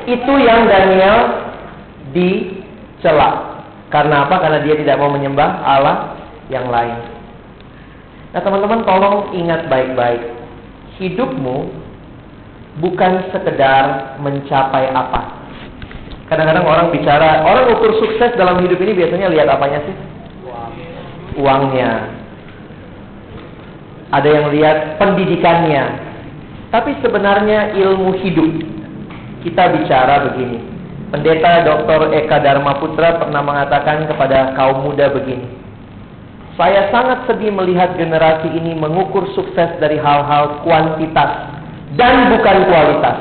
[0.05, 1.19] itu yang Daniel
[2.13, 3.61] dicela.
[3.89, 4.37] Karena apa?
[4.37, 5.97] Karena dia tidak mau menyembah Allah
[6.53, 6.97] yang lain.
[8.37, 10.38] Nah teman-teman tolong ingat baik-baik.
[10.99, 11.57] Hidupmu
[12.83, 15.39] bukan sekedar mencapai apa
[16.29, 19.97] Kadang-kadang orang bicara, orang ukur sukses dalam hidup ini biasanya lihat apanya sih?
[21.41, 22.05] Uangnya.
[24.13, 25.85] Ada yang lihat pendidikannya.
[26.69, 28.51] Tapi sebenarnya ilmu hidup.
[29.41, 30.61] Kita bicara begini.
[31.09, 32.13] Pendeta Dr.
[32.13, 35.49] Eka Dharma Putra pernah mengatakan kepada kaum muda begini.
[36.59, 41.55] Saya sangat sedih melihat generasi ini mengukur sukses dari hal-hal kuantitas
[41.95, 43.17] dan bukan kualitas.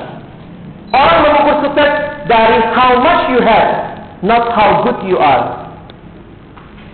[0.89, 1.91] Orang mengukur sukses
[2.25, 3.93] dari how much you have,
[4.25, 5.69] not how good you are.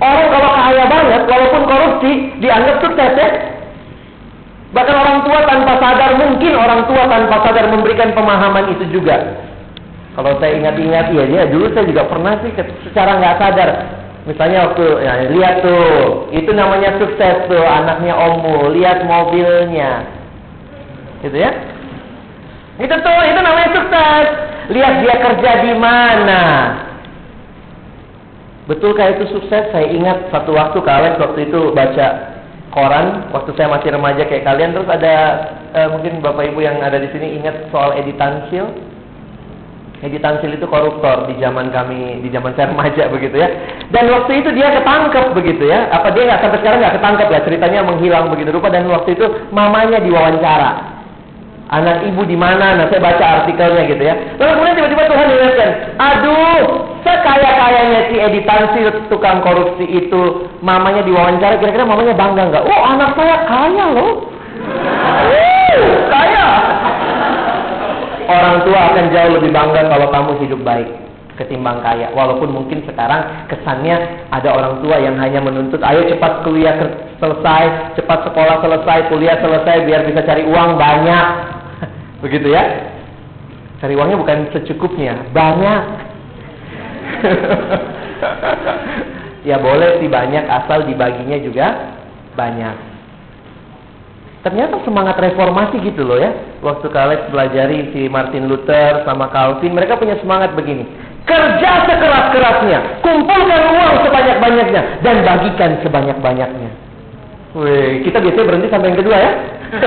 [0.04, 2.12] Orang kalau kaya banget, walaupun korupsi,
[2.44, 3.30] dianggap sukses ya.
[4.76, 9.16] Bahkan orang tua tanpa sadar, mungkin orang tua tanpa sadar memberikan pemahaman itu juga.
[10.12, 12.52] Kalau saya ingat-ingat, ya dia dulu saya juga pernah sih
[12.84, 14.03] secara nggak sadar.
[14.24, 20.08] Misalnya waktu ya, lihat tuh, itu namanya sukses tuh anaknya Omu, lihat mobilnya,
[21.20, 21.52] gitu ya.
[22.80, 24.28] Itu tuh, itu namanya sukses.
[24.72, 26.44] Lihat dia kerja di mana.
[28.64, 29.76] Betulkah itu sukses?
[29.76, 32.08] Saya ingat satu waktu kalian waktu itu baca
[32.72, 35.16] koran waktu saya masih remaja kayak kalian terus ada
[35.78, 38.72] uh, mungkin bapak ibu yang ada di sini ingat soal Edi Tansil.
[40.20, 43.48] Tansil itu koruptor di zaman kami di zaman saya remaja begitu ya.
[43.92, 45.88] Dan waktu itu dia ketangkep begitu ya.
[45.92, 49.26] Apa dia nggak sampai sekarang nggak ketangkep ya ceritanya menghilang begitu rupa dan waktu itu
[49.54, 50.94] mamanya diwawancara
[51.74, 52.78] Anak ibu di mana?
[52.78, 54.14] Nah, saya baca artikelnya gitu ya.
[54.38, 56.62] Lalu kemudian tiba-tiba Tuhan ingatkan, aduh,
[57.02, 58.80] sekaya-kayanya si Edi Tansi
[59.10, 62.64] tukang korupsi itu, mamanya diwawancara, kira-kira mamanya bangga nggak?
[62.70, 64.14] Oh, anak saya kaya loh.
[66.14, 66.48] Kaya.
[68.34, 70.90] Orang tua akan jauh lebih bangga kalau kamu hidup baik
[71.38, 72.14] ketimbang kaya.
[72.14, 76.78] Walaupun mungkin sekarang kesannya ada orang tua yang hanya menuntut, ayo cepat kuliah
[77.18, 81.28] selesai, cepat sekolah selesai, kuliah selesai, biar bisa cari uang banyak.
[82.24, 82.64] Begitu ya?
[83.82, 85.82] Cari uangnya bukan secukupnya, banyak.
[89.50, 91.68] ya boleh sih banyak asal dibaginya juga
[92.38, 92.93] banyak.
[94.44, 96.36] Ternyata semangat reformasi gitu loh ya.
[96.60, 100.84] Waktu kalian pelajari si Martin Luther sama Calvin, mereka punya semangat begini.
[101.24, 106.70] Kerja sekeras-kerasnya, kumpulkan uang sebanyak-banyaknya dan bagikan sebanyak-banyaknya.
[107.56, 109.32] Wih, kita biasanya berhenti sampai yang kedua ya.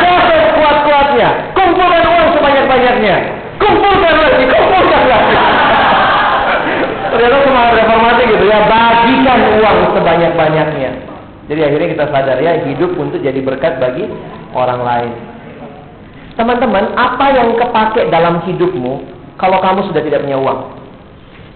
[0.00, 3.16] Kerja sekuat-kuatnya, kumpulkan uang sebanyak-banyaknya.
[3.60, 5.36] Kumpulkan lagi, kumpulkan lagi.
[7.12, 11.09] Ternyata semangat reformasi gitu ya, bagikan uang sebanyak-banyaknya.
[11.50, 14.06] Jadi akhirnya kita sadar ya, hidup untuk jadi berkat bagi
[14.54, 15.12] orang lain.
[16.38, 19.02] Teman-teman, apa yang kepake dalam hidupmu
[19.34, 20.60] kalau kamu sudah tidak punya uang?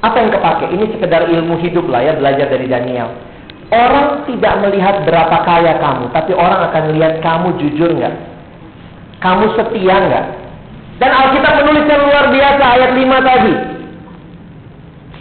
[0.02, 0.74] Apa yang kepake?
[0.74, 3.14] Ini sekedar ilmu hidup lah ya, belajar dari Daniel.
[3.70, 8.14] Orang tidak melihat berapa kaya kamu, tapi orang akan lihat kamu jujur nggak?
[9.22, 10.26] Kamu setia nggak?
[10.98, 13.54] Dan Alkitab menuliskan luar biasa ayat 5 tadi.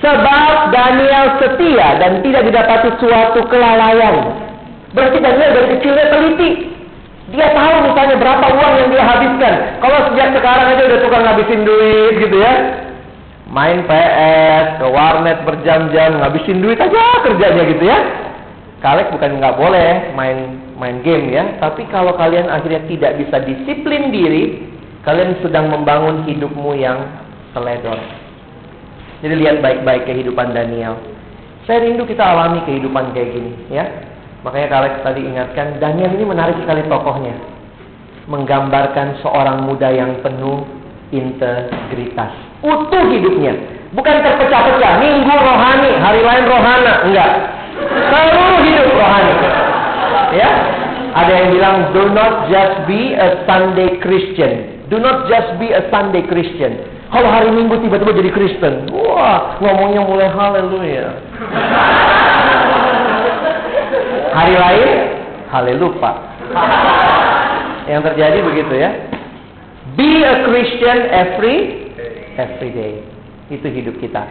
[0.04, 4.44] Sebab Daniel setia dan tidak didapati suatu kelalaian.
[4.94, 6.50] Berarti Daniel dari kecilnya teliti.
[7.34, 9.54] Dia tahu misalnya berapa uang yang dia habiskan.
[9.82, 12.54] Kalau sejak sekarang aja udah tukang ngabisin duit gitu ya.
[13.50, 18.00] Main PS, ke warnet berjam-jam, ngabisin duit aja kerjanya gitu ya.
[18.86, 24.12] Kalian bukan nggak boleh main main game ya, tapi kalau kalian akhirnya tidak bisa disiplin
[24.12, 24.60] diri,
[25.08, 27.08] kalian sedang membangun hidupmu yang
[27.56, 27.96] teledor.
[29.24, 31.00] Jadi lihat baik-baik kehidupan Daniel.
[31.64, 33.88] Saya rindu kita alami kehidupan kayak gini, ya.
[34.44, 37.36] Makanya kalau tadi ingatkan, Daniel ini menarik sekali tokohnya.
[38.28, 40.68] Menggambarkan seorang muda yang penuh
[41.16, 42.32] integritas.
[42.64, 43.56] Utuh hidupnya.
[43.96, 45.00] Bukan terpecah-pecah.
[45.00, 46.94] Minggu rohani, hari lain rohana.
[47.08, 47.32] Enggak.
[48.12, 49.34] Seluruh hidup rohani.
[50.36, 50.50] Ya.
[51.14, 54.82] Ada yang bilang, do not just be a Sunday Christian.
[54.90, 56.84] Do not just be a Sunday Christian.
[57.14, 58.90] Kalau hari Minggu tiba-tiba jadi Kristen.
[58.90, 61.14] Wah, ngomongnya mulai haleluya.
[64.34, 64.90] Hari lain,
[65.54, 66.12] haleluya.
[67.92, 68.92] Yang terjadi begitu ya.
[69.94, 71.56] Be a Christian every
[72.40, 72.94] every day.
[73.52, 74.24] Itu hidup kita.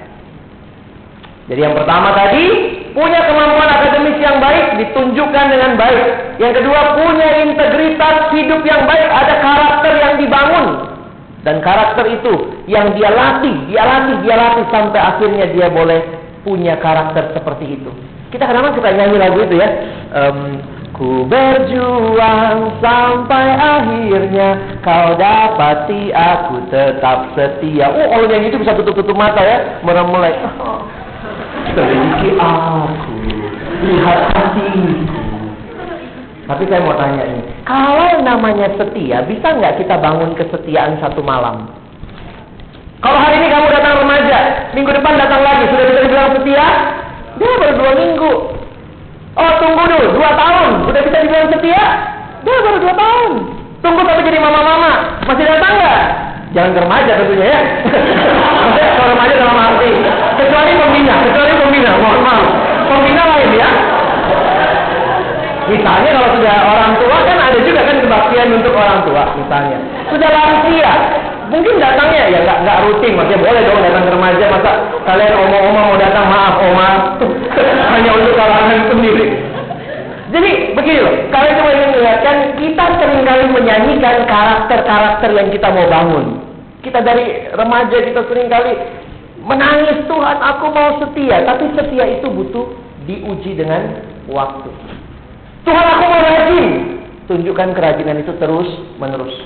[1.51, 2.45] Jadi yang pertama tadi
[2.95, 6.39] punya kemampuan akademis yang baik ditunjukkan dengan baik.
[6.39, 10.67] Yang kedua punya integritas hidup yang baik, ada karakter yang dibangun.
[11.43, 16.01] Dan karakter itu yang dia latih, dia latih, dia latih sampai akhirnya dia boleh
[16.47, 17.91] punya karakter seperti itu.
[18.33, 19.68] Kita kadang-kadang suka nyanyi lagu itu ya.
[20.16, 20.39] Um,
[20.93, 27.89] Ku berjuang sampai akhirnya kau dapati aku tetap setia.
[27.89, 30.37] Oh, kalau yang itu bisa tutup-tutup mata ya, merem mulai.
[31.72, 33.16] Selidiki aku,
[33.89, 34.97] lihat hatiku.
[36.45, 41.72] Tapi saya mau tanya ini, kalau namanya setia, bisa nggak kita bangun kesetiaan satu malam?
[43.01, 46.68] Kalau hari ini kamu datang remaja, minggu depan datang lagi, sudah bisa dibilang setia?
[47.41, 48.33] Dia baru dua minggu.
[49.33, 51.85] Oh tunggu dulu, dua tahun, sudah bisa dibilang setia?
[52.45, 53.33] Dia baru dua tahun.
[53.80, 54.93] Tunggu sampai jadi mama-mama,
[55.24, 56.01] masih datang nggak?
[56.53, 57.61] Jangan ke remaja tentunya ya.
[57.89, 59.91] Maksudnya kalau remaja dalam arti,
[60.37, 62.47] kecuali pembina, kecuali pembina, mohon maaf.
[62.93, 63.70] Pembina lain ya.
[65.72, 69.78] Misalnya kalau sudah orang tua kan ada juga kan kebaktian untuk orang tua misalnya.
[70.12, 70.93] Sudah lansia,
[71.53, 74.71] mungkin datangnya ya nggak nggak rutin, maksudnya boleh dong datang ke remaja masa
[75.05, 76.89] kalian omong-omong mau datang maaf oma
[77.93, 79.27] hanya untuk kalangan sendiri.
[80.33, 85.85] Jadi begini loh, kalian cuma ingin melihatkan kita sering kali menyanyikan karakter-karakter yang kita mau
[85.93, 86.41] bangun.
[86.81, 88.73] Kita dari remaja kita sering kali
[89.45, 92.65] menangis Tuhan aku mau setia, tapi setia itu butuh
[93.05, 94.73] diuji dengan waktu.
[95.69, 96.67] Tuhan aku mau rajin.
[97.29, 99.37] Tunjukkan kerajinan itu terus menerus.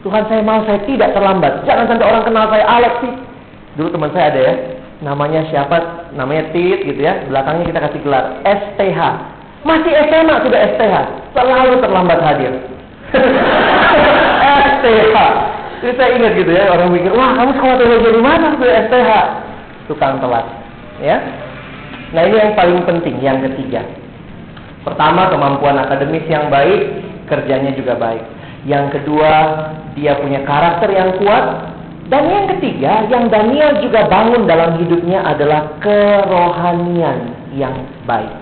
[0.00, 1.64] Tuhan saya mau saya tidak terlambat.
[1.68, 3.14] Jangan sampai orang kenal saya Alex sih.
[3.76, 4.54] Dulu teman saya ada ya.
[5.04, 5.76] Namanya siapa?
[6.16, 7.24] Namanya Tit gitu ya.
[7.28, 9.00] Belakangnya kita kasih gelar STH.
[9.60, 10.94] Masih SMA sudah STH.
[11.36, 12.52] Selalu terlambat hadir.
[14.80, 15.16] STH.
[15.80, 16.64] Jadi saya ingat gitu ya.
[16.72, 18.46] Orang mikir, wah kamu sekolah teologi di mana?
[18.56, 19.10] Sudah STH.
[19.88, 20.46] Tukang telat.
[21.04, 21.16] Ya.
[22.16, 23.20] Nah ini yang paling penting.
[23.20, 23.84] Yang ketiga.
[24.80, 28.24] Pertama, kemampuan akademis yang baik, kerjanya juga baik.
[28.64, 29.32] Yang kedua,
[29.98, 31.72] dia punya karakter yang kuat.
[32.10, 38.34] Dan yang ketiga, yang Daniel juga bangun dalam hidupnya adalah kerohanian yang baik.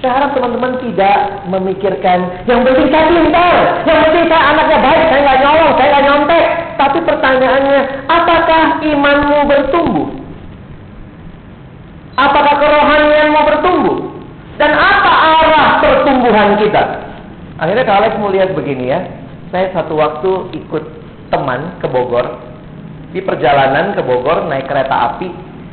[0.00, 5.20] Saya harap teman-teman tidak memikirkan yang penting saya pintar, yang penting saya anaknya baik, saya
[5.24, 6.44] nggak nyolong, saya nggak nyontek.
[6.76, 10.08] Tapi pertanyaannya, apakah imanmu bertumbuh?
[12.16, 13.96] Apakah kerohanianmu bertumbuh?
[14.56, 16.82] Dan apa arah pertumbuhan kita?
[17.60, 19.00] Akhirnya mau lihat begini ya.
[19.54, 20.84] Saya satu waktu ikut
[21.30, 22.26] teman ke Bogor.
[23.14, 25.30] Di perjalanan ke Bogor naik kereta api.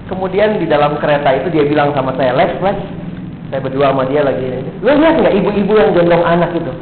[0.07, 2.78] Kemudian di dalam kereta itu dia bilang sama saya, Lex, Lex.
[3.49, 4.45] Saya berdua sama dia lagi.
[4.82, 6.74] Lu lihat nggak ibu-ibu yang gendong anak itu?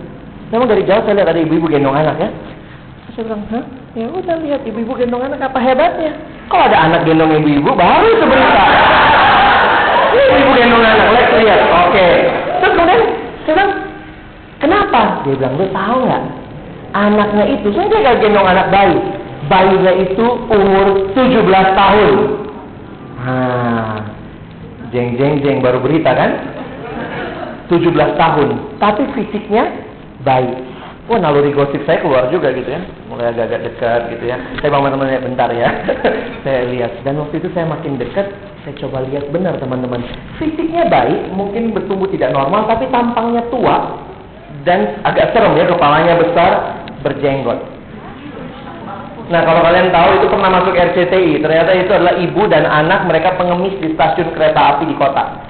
[0.52, 2.30] Memang dari jauh saya lihat ada ibu-ibu gendong anak ya.
[3.12, 3.64] Saya bilang, hah?
[3.92, 6.16] Ya udah lihat ibu-ibu gendong anak apa hebatnya?
[6.48, 8.64] Kalau ada anak gendong ibu-ibu baru itu berita.
[10.44, 11.60] ibu gendong anak, let's lihat.
[11.60, 11.92] Oke.
[11.92, 12.14] Okay.
[12.60, 13.02] Terus kemudian
[13.44, 13.72] saya bilang,
[14.64, 15.00] kenapa?
[15.28, 16.24] Dia bilang, lu tahu nggak?
[16.92, 19.00] Anaknya itu, saya dia gak gendong anak bayi.
[19.48, 22.14] Bayinya itu umur 17 tahun.
[23.22, 24.00] Nah,
[24.92, 26.32] jeng jeng jeng baru berita kan?
[27.72, 28.48] 17 tahun.
[28.80, 29.72] Tapi fisiknya
[30.28, 30.72] baik.
[31.10, 32.80] Wah naluri gosip saya keluar juga gitu ya.
[33.12, 34.38] Mulai agak-agak dekat gitu ya.
[34.64, 35.70] Saya bangun teman-temannya bentar ya.
[36.48, 36.92] saya lihat.
[37.04, 38.32] Dan waktu itu saya makin dekat.
[38.64, 40.06] Saya coba lihat benar teman-teman.
[40.38, 41.36] Fisiknya baik.
[41.36, 42.64] Mungkin bertumbuh tidak normal.
[42.70, 43.98] Tapi tampangnya tua.
[44.64, 45.66] Dan agak serem ya.
[45.68, 46.52] Kepalanya besar.
[47.02, 47.60] Berjenggot.
[49.32, 51.40] Nah kalau kalian tahu itu pernah masuk RCTI.
[51.40, 55.50] Ternyata itu adalah ibu dan anak mereka pengemis di stasiun kereta api di kota.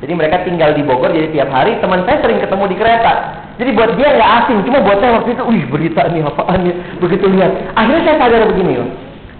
[0.00, 3.12] Jadi mereka tinggal di Bogor, jadi tiap hari teman saya sering ketemu di kereta.
[3.60, 6.72] Jadi buat dia nggak asing, cuma buat saya waktu itu, wih berita ini apaan ya,
[6.96, 7.52] begitu lihat.
[7.76, 8.80] Akhirnya saya sadar begini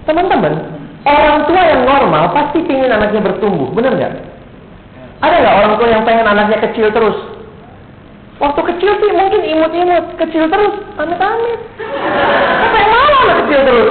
[0.04, 0.52] teman-teman,
[1.08, 4.12] orang tua yang normal pasti ingin anaknya bertumbuh, benar nggak?
[5.24, 7.16] Ada nggak orang tua yang pengen anaknya kecil terus?
[8.40, 11.60] Waktu kecil sih mungkin imut-imut, kecil terus, amit-amit.
[12.56, 13.90] Apa yang mau anak kecil terus?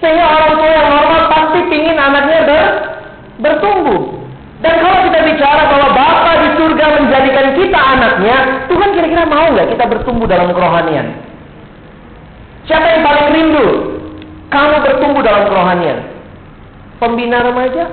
[0.00, 2.64] Sehingga orang tua yang normal pasti ingin anaknya ber,
[3.44, 4.02] bertumbuh.
[4.64, 8.36] Dan kalau kita bicara bahwa Bapa di surga menjadikan kita anaknya,
[8.72, 11.06] Tuhan kira-kira mau nggak kita bertumbuh dalam kerohanian?
[12.64, 13.66] Siapa yang paling rindu?
[14.48, 15.98] Kamu bertumbuh dalam kerohanian.
[16.98, 17.84] Pembina remaja,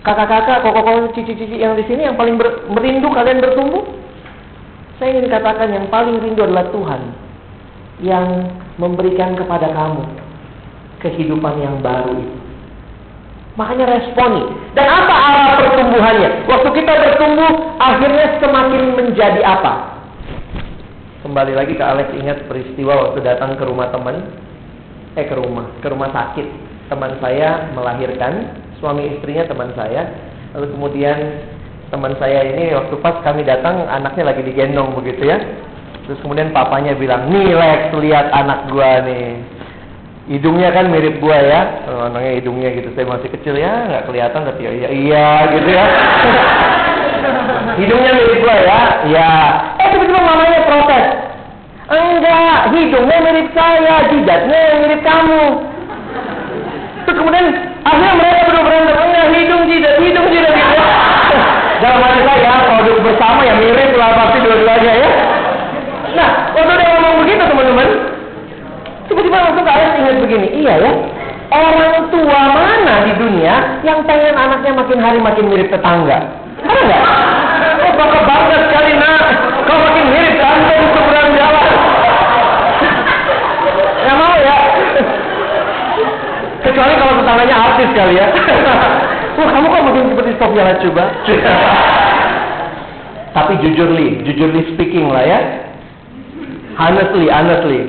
[0.00, 4.01] kakak-kakak, koko-koko, cici-cici yang di sini yang paling ber, merindu kalian bertumbuh?
[5.00, 7.00] Saya ingin katakan yang paling rindu adalah Tuhan
[8.02, 8.26] yang
[8.76, 10.04] memberikan kepada kamu
[11.02, 12.38] kehidupan yang baru itu.
[13.52, 14.48] Makanya responi.
[14.72, 16.48] Dan apa arah pertumbuhannya?
[16.48, 19.72] Waktu kita bertumbuh, akhirnya semakin menjadi apa?
[21.20, 24.24] Kembali lagi ke Alex ingat peristiwa waktu datang ke rumah teman.
[25.12, 26.48] Eh ke rumah, ke rumah sakit.
[26.88, 30.08] Teman saya melahirkan, suami istrinya teman saya.
[30.56, 31.16] Lalu kemudian
[31.92, 35.36] teman saya ini waktu pas kami datang, anaknya lagi digendong begitu ya.
[36.08, 39.36] Terus kemudian papanya bilang, nih Lex, lihat anak gua nih.
[40.32, 41.60] Hidungnya kan mirip gua ya.
[41.92, 45.68] Oh, anaknya hidungnya gitu saya masih kecil ya nggak kelihatan tapi ya iya iya gitu
[45.68, 45.86] ya.
[47.82, 48.80] Hidungnya mirip gua ya
[49.12, 49.30] ya
[49.82, 51.06] eh tiba-tiba mamanya protes
[51.92, 55.44] enggak hidungnya mirip saya jidatnya mirip kamu.
[57.04, 57.46] Terus kemudian
[57.82, 60.61] akhirnya mereka berdua berantem enggak hidung jidat hidung jidat
[61.82, 65.10] dalam hati saya produk bersama ya mirip lah pasti dua-duanya ya
[66.14, 67.88] nah waktu dia ngomong begitu teman-teman
[69.12, 70.92] Tiba-tiba langsung kalian ingat begini, iya ya,
[71.52, 76.32] orang tua mana di dunia yang pengen anaknya makin hari makin mirip tetangga?
[76.64, 77.02] Ada nggak?
[77.82, 79.20] Oh, bapak bangga sekali nak,
[79.68, 81.68] kau makin mirip tante di seberang jalan.
[84.00, 84.56] Ya mau ya?
[86.64, 88.26] Kecuali kalau tetangganya artis kali ya.
[89.32, 91.04] Wah kamu kok makin seperti Sofia coba?
[93.32, 95.40] Tapi jujur li, jujur li speaking lah ya.
[96.76, 97.80] Honestly, honestly,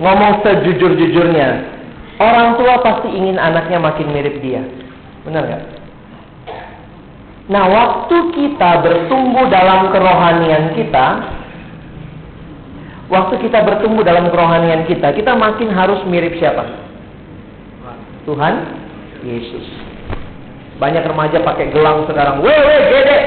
[0.00, 1.48] ngomong sejujur-jujurnya,
[2.20, 4.60] orang tua pasti ingin anaknya makin mirip dia.
[5.24, 5.62] Benar nggak?
[7.44, 11.06] Nah, waktu kita bertumbuh dalam kerohanian kita,
[13.12, 16.64] waktu kita bertumbuh dalam kerohanian kita, kita makin harus mirip siapa?
[18.24, 18.54] Tuhan
[19.20, 19.93] Yesus.
[20.84, 22.44] Banyak remaja pakai gelang sekarang.
[22.44, 23.18] Wewe gede.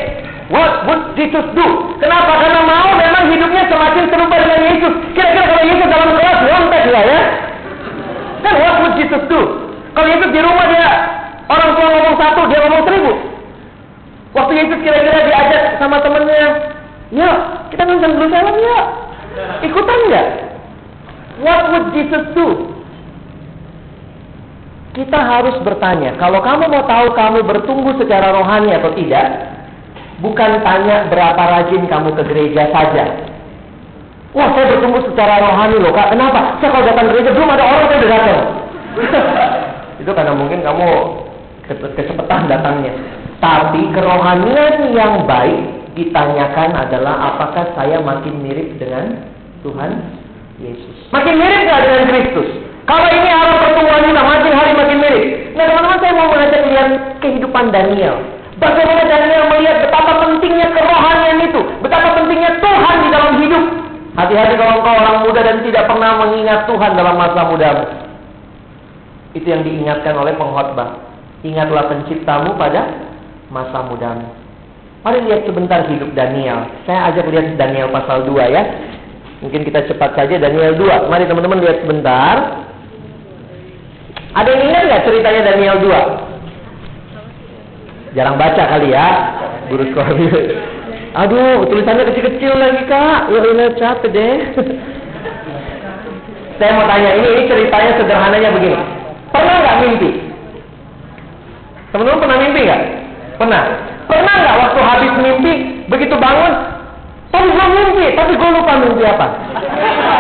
[0.54, 1.66] What would Jesus do?
[1.98, 2.38] Kenapa?
[2.38, 4.94] Karena mau memang hidupnya semakin serupa dengan Yesus.
[5.18, 7.22] Kira-kira kalau Yesus dalam kelas nyontek lah ya.
[8.46, 9.42] Kan what would Jesus do?
[9.98, 10.88] Kalau Yesus di rumah dia
[11.50, 13.12] orang tua ngomong satu, dia ngomong seribu.
[14.38, 16.42] Waktu Yesus kira-kira diajak sama temennya,
[17.10, 17.32] ya
[17.74, 18.80] kita nonton Jerusalem ya.
[19.66, 20.28] Ikutan nggak?
[21.42, 22.77] What would Jesus do?
[24.98, 29.30] Kita harus bertanya, kalau kamu mau tahu kamu bertumbuh secara rohani atau tidak,
[30.26, 33.06] bukan tanya berapa rajin kamu ke gereja saja.
[34.34, 36.18] Wah, saya bertumbuh secara rohani loh, Kak.
[36.18, 36.58] Kenapa?
[36.58, 38.42] Saya kalau datang gereja belum ada orang saya udah datang.
[40.02, 40.88] Itu karena mungkin kamu
[41.70, 42.94] kecepatan datangnya.
[43.38, 49.30] Tapi kerohanian yang baik ditanyakan adalah apakah saya makin mirip dengan
[49.62, 50.10] Tuhan
[50.58, 51.14] Yesus.
[51.14, 52.67] Makin mirip dengan Kristus?
[52.88, 55.26] Kalau ini arah pertumbuhan kita makin hari makin mirip.
[55.60, 58.16] Nah teman-teman saya mau mengajak lihat kehidupan Daniel.
[58.58, 63.64] Bagaimana Daniel melihat betapa pentingnya kerohanian itu, betapa pentingnya Tuhan di dalam hidup.
[64.18, 67.86] Hati-hati kalau engkau orang muda dan tidak pernah mengingat Tuhan dalam masa mudamu.
[69.38, 71.06] Itu yang diingatkan oleh pengkhotbah.
[71.46, 72.88] Ingatlah penciptamu pada
[73.54, 74.26] masa mudamu.
[75.06, 76.66] Mari lihat sebentar hidup Daniel.
[76.90, 78.64] Saya ajak lihat Daniel pasal 2 ya.
[79.46, 81.14] Mungkin kita cepat saja Daniel 2.
[81.14, 82.67] Mari teman-teman lihat sebentar.
[84.38, 88.14] Ada yang ingat nggak ceritanya Daniel 2?
[88.14, 89.08] Jarang baca kali ya,
[89.70, 90.14] guru sekolah
[91.18, 93.34] Aduh, tulisannya kecil-kecil lagi kak.
[93.34, 94.38] Ya ini capek deh.
[96.62, 98.78] Saya mau tanya, ini, ini ceritanya sederhananya begini.
[99.34, 100.10] Pernah nggak mimpi?
[101.90, 102.82] Teman-teman pernah mimpi nggak?
[103.42, 103.62] Pernah.
[104.06, 105.54] Pernah nggak waktu habis mimpi,
[105.90, 106.54] begitu bangun,
[107.34, 109.28] tapi gue mimpi, tapi gue lupa mimpi apa?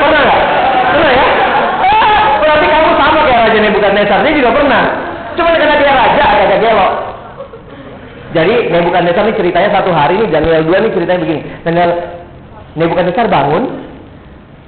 [0.01, 0.41] Pernah nggak?
[0.93, 1.27] Pernah ya?
[2.37, 2.86] berarti kamu
[3.57, 4.19] Raja Nebukadnezar.
[4.21, 4.83] Dia juga pernah.
[5.33, 6.93] Cuma karena dia raja agak gelok.
[8.37, 11.41] Jadi Nebukadnezar ini ceritanya satu hari ini Daniel 2 ini ceritanya begini.
[11.65, 11.91] Daniel
[12.77, 13.63] Nebukadnezar bangun,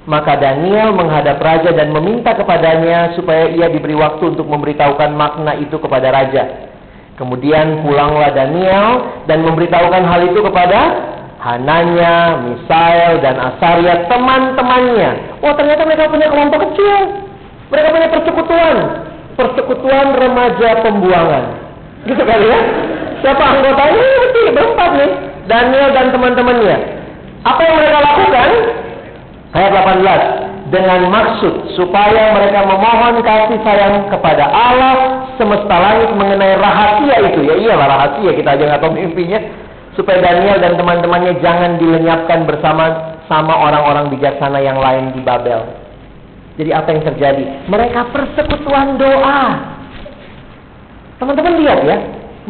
[0.09, 5.79] Maka Daniel menghadap raja dan meminta kepadanya supaya ia diberi waktu untuk memberitahukan makna itu
[5.79, 6.67] kepada raja.
[7.15, 10.81] Kemudian pulanglah Daniel dan memberitahukan hal itu kepada
[11.39, 15.39] Hananya, Misael, dan Asaria teman-temannya.
[15.47, 17.28] Oh ternyata mereka punya kelompok kecil.
[17.69, 18.77] Mereka punya persekutuan.
[19.39, 21.45] Persekutuan remaja pembuangan.
[22.09, 22.61] Gitu kali ya.
[23.23, 24.05] Siapa anggotanya?
[24.35, 25.11] Ini berempat nih.
[25.49, 26.79] Daniel dan teman-temannya.
[27.47, 28.51] Apa yang mereka lakukan?
[29.57, 37.25] Ayat 18 dengan maksud supaya mereka memohon kasih sayang kepada Allah semesta langit mengenai rahasia
[37.25, 39.41] itu ya iyalah rahasia kita aja nggak tahu mimpinya
[39.97, 45.88] supaya Daniel dan teman-temannya jangan dilenyapkan bersama sama orang-orang bijaksana yang lain di Babel.
[46.59, 47.45] Jadi apa yang terjadi?
[47.71, 49.43] Mereka persekutuan doa.
[51.23, 51.99] Teman-teman lihat ya,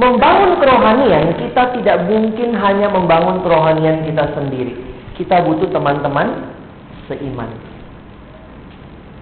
[0.00, 4.72] membangun kerohanian kita tidak mungkin hanya membangun kerohanian kita sendiri.
[5.20, 6.56] Kita butuh teman-teman
[7.04, 7.52] seiman.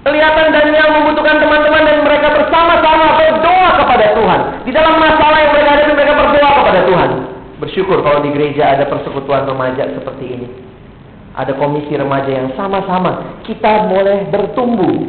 [0.07, 4.41] Kelihatan Daniel membutuhkan teman-teman dan mereka bersama-sama berdoa kepada Tuhan.
[4.63, 7.11] Di dalam masalah yang mereka hadapi mereka berdoa kepada Tuhan.
[7.59, 10.47] Bersyukur kalau di gereja ada persekutuan remaja seperti ini.
[11.37, 15.05] Ada komisi remaja yang sama-sama kita boleh bertumbuh.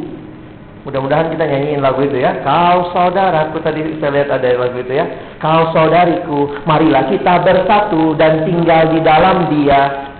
[0.83, 2.43] Mudah-mudahan kita nyanyiin lagu itu ya.
[2.43, 5.07] Kau saudaraku tadi saya lihat ada lagu itu ya.
[5.39, 10.11] Kau saudariku, marilah kita bersatu dan tinggal di dalam Dia.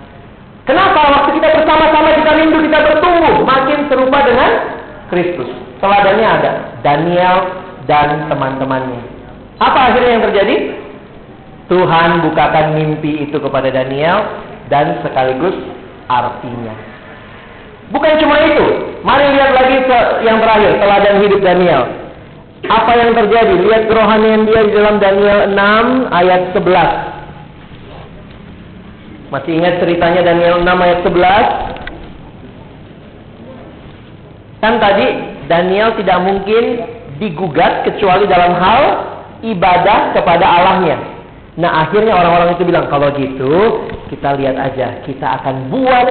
[0.68, 4.52] Kenapa waktu kita bersama-sama kita rindu kita bertumbuh makin serupa dengan
[5.08, 5.48] Kristus.
[5.80, 6.52] Teladannya ada
[6.84, 7.38] Daniel
[7.88, 9.00] dan teman-temannya.
[9.64, 10.56] Apa akhirnya yang terjadi?
[11.68, 14.24] Tuhan bukakan mimpi itu kepada Daniel
[14.72, 15.56] dan sekaligus
[16.08, 16.72] artinya.
[17.88, 18.68] Bukan cuma itu.
[19.04, 19.80] Mari lihat lagi
[20.28, 21.88] yang terakhir, teladan hidup Daniel.
[22.68, 23.56] Apa yang terjadi?
[23.64, 29.32] Lihat kerohanian dia di dalam Daniel 6 ayat 11.
[29.32, 31.78] Masih ingat ceritanya Daniel 6 ayat 11?
[34.58, 35.06] Kan tadi
[35.48, 36.64] Daniel tidak mungkin
[37.22, 38.82] digugat kecuali dalam hal
[39.46, 40.98] ibadah kepada Allahnya.
[41.58, 43.54] Nah akhirnya orang-orang itu bilang kalau gitu
[44.14, 46.08] kita lihat aja kita akan buat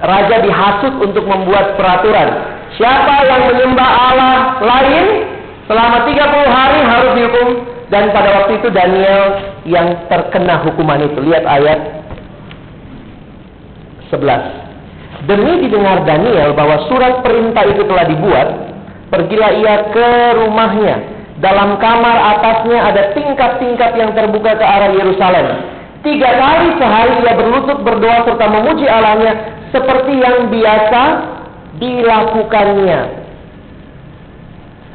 [0.00, 2.56] raja dihasut untuk membuat peraturan.
[2.80, 5.04] Siapa yang menyembah Allah lain
[5.68, 6.16] selama 30
[6.48, 7.48] hari harus dihukum
[7.92, 9.22] dan pada waktu itu Daniel
[9.68, 11.18] yang terkena hukuman itu.
[11.28, 11.78] Lihat ayat
[14.08, 15.28] 11.
[15.28, 18.48] Demi didengar Daniel bahwa surat perintah itu telah dibuat,
[19.12, 20.08] pergilah ia ke
[20.40, 21.19] rumahnya.
[21.40, 25.46] Dalam kamar atasnya ada tingkat-tingkat yang terbuka ke arah Yerusalem.
[26.04, 29.32] Tiga kali sehari ia berlutut berdoa serta memuji Allahnya
[29.72, 31.02] seperti yang biasa
[31.80, 33.00] dilakukannya.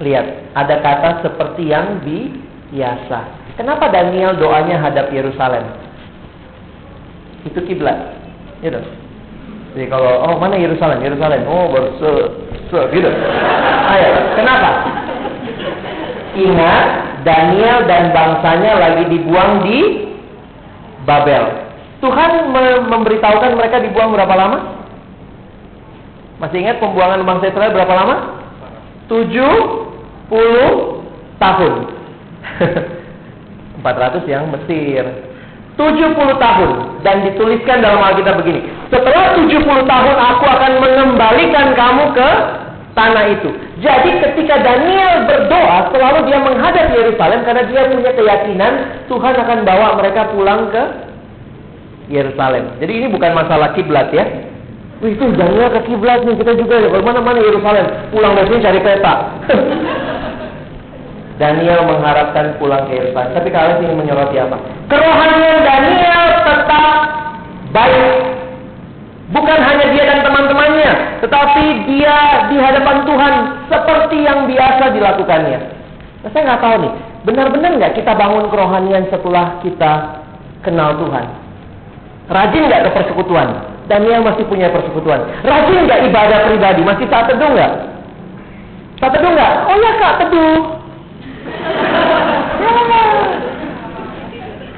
[0.06, 3.20] Lihat, ada kata seperti yang biasa.
[3.58, 5.66] Kenapa Daniel doanya hadap Yerusalem?
[7.46, 8.18] Itu kiblat.
[8.62, 8.82] Gitu.
[9.78, 11.02] Jadi kalau oh mana Yerusalem?
[11.02, 11.42] Yerusalem.
[11.48, 12.12] Oh baru se,
[12.92, 13.10] gitu.
[13.94, 14.70] Ayo, kenapa?
[16.36, 16.88] Ingat
[17.24, 19.80] Daniel dan bangsanya lagi dibuang di
[21.08, 21.64] Babel.
[22.04, 22.52] Tuhan
[22.92, 24.84] memberitahukan mereka dibuang berapa lama?
[26.44, 28.16] Masih ingat pembuangan bangsa Israel berapa lama?
[29.08, 31.74] 70 tahun.
[33.86, 35.06] 400 yang Mesir,
[35.78, 36.72] 70 tahun
[37.06, 38.66] dan dituliskan dalam Alkitab begini.
[38.90, 42.30] Setelah 70 tahun aku akan mengembalikan kamu ke
[42.96, 43.52] tanah itu.
[43.84, 48.74] Jadi ketika Daniel berdoa selalu dia menghadap Yerusalem karena dia punya keyakinan
[49.12, 50.84] Tuhan akan bawa mereka pulang ke
[52.08, 52.80] Yerusalem.
[52.80, 54.24] Jadi ini bukan masalah kiblat ya.
[55.04, 56.88] Itu Daniel ke kiblat nih kita juga ya.
[57.04, 57.86] Mana mana Yerusalem?
[58.16, 59.14] Pulang dari sini cari peta.
[61.36, 63.36] Daniel mengharapkan pulang ke Yerusalem.
[63.36, 64.56] Tapi kalian ingin menyoroti apa?
[64.88, 66.96] Kerohanian Daniel tetap
[67.76, 68.12] baik.
[69.26, 73.34] Bukan hanya dia dan teman-temannya, tetapi dia di hadapan Tuhan
[73.66, 75.58] seperti yang biasa dilakukannya.
[76.22, 76.94] Nah, saya nggak tahu nih,
[77.26, 80.22] benar-benar nggak kita bangun kerohanian setelah kita
[80.62, 81.26] kenal Tuhan?
[82.30, 83.58] Rajin nggak ke persekutuan?
[83.90, 85.26] Daniel masih punya persekutuan.
[85.42, 86.86] Rajin nggak ibadah pribadi?
[86.86, 87.74] Masih saat teduh nggak?
[89.02, 89.54] Saat teduh nggak?
[89.66, 90.62] Oh ya kak teduh.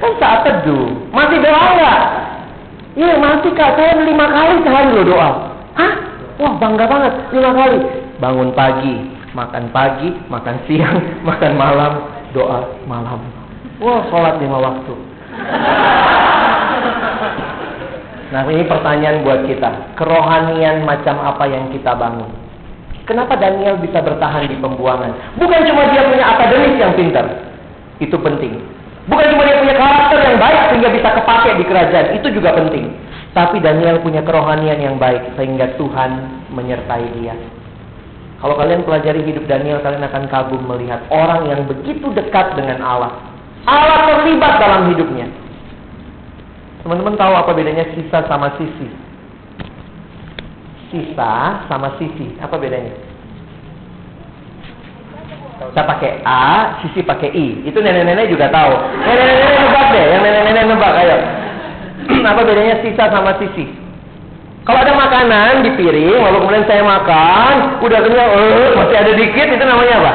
[0.00, 0.96] kan saat teduh.
[1.12, 2.00] Masih doa nggak?
[2.96, 3.76] Iya masih kak.
[3.76, 5.28] Saya lima kali sehari loh doa.
[5.76, 6.07] Hah?
[6.38, 7.80] Wah bangga banget lima kali.
[8.22, 8.94] Bangun pagi,
[9.34, 11.92] makan pagi, makan siang, makan malam,
[12.30, 13.18] doa malam.
[13.82, 14.94] Wah sholat lima waktu.
[18.28, 19.98] Nah ini pertanyaan buat kita.
[19.98, 22.28] Kerohanian macam apa yang kita bangun?
[23.08, 25.40] Kenapa Daniel bisa bertahan di pembuangan?
[25.40, 27.24] Bukan cuma dia punya akademis yang pintar.
[27.98, 28.60] Itu penting.
[29.08, 32.06] Bukan cuma dia punya karakter yang baik sehingga bisa kepake di kerajaan.
[32.20, 32.84] Itu juga penting.
[33.38, 36.10] Tapi Daniel punya kerohanian yang baik sehingga Tuhan
[36.50, 37.38] menyertai dia.
[38.42, 43.14] Kalau kalian pelajari hidup Daniel, kalian akan kagum melihat orang yang begitu dekat dengan Allah.
[43.62, 45.30] Allah terlibat dalam hidupnya.
[46.82, 48.90] Teman-teman tahu apa bedanya sisa sama sisi?
[50.90, 52.90] Sisa sama sisi, apa bedanya?
[55.78, 57.70] Saya pakai A, sisi pakai I.
[57.70, 58.74] Itu nenek-nenek juga tahu.
[58.98, 61.18] Nenek-nenek nebak deh, yang nenek-nenek nebak, ayo.
[62.30, 63.66] apa bedanya sisa sama sisi?
[64.68, 69.48] Kalau ada makanan di piring, lalu kemudian saya makan, udah kenyang, uh, masih ada dikit,
[69.48, 70.12] itu namanya apa?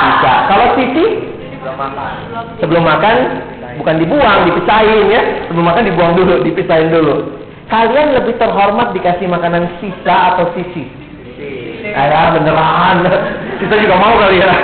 [0.00, 0.32] Sisa.
[0.48, 1.04] Kalau sisi?
[2.64, 3.44] Sebelum makan.
[3.76, 5.22] Bukan dibuang, dipisahin ya.
[5.52, 7.28] Sebelum makan dibuang dulu, dipisahin dulu.
[7.68, 10.88] Kalian lebih terhormat dikasih makanan sisa atau sisi?
[11.92, 13.04] Ayah beneran.
[13.60, 14.48] Kita juga mau kali ya.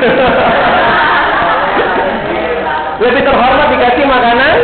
[3.05, 4.55] lebih terhormat dikasih makanan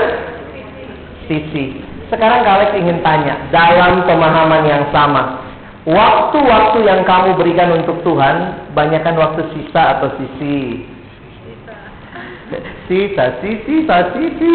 [1.30, 1.78] sisi.
[2.10, 5.46] Sekarang kalian ingin tanya, dalam pemahaman yang sama,
[5.86, 10.90] waktu-waktu yang kamu berikan untuk Tuhan, banyakkan waktu sisa atau sisi?
[12.90, 14.54] Sisa, sisi, sisa, sisi.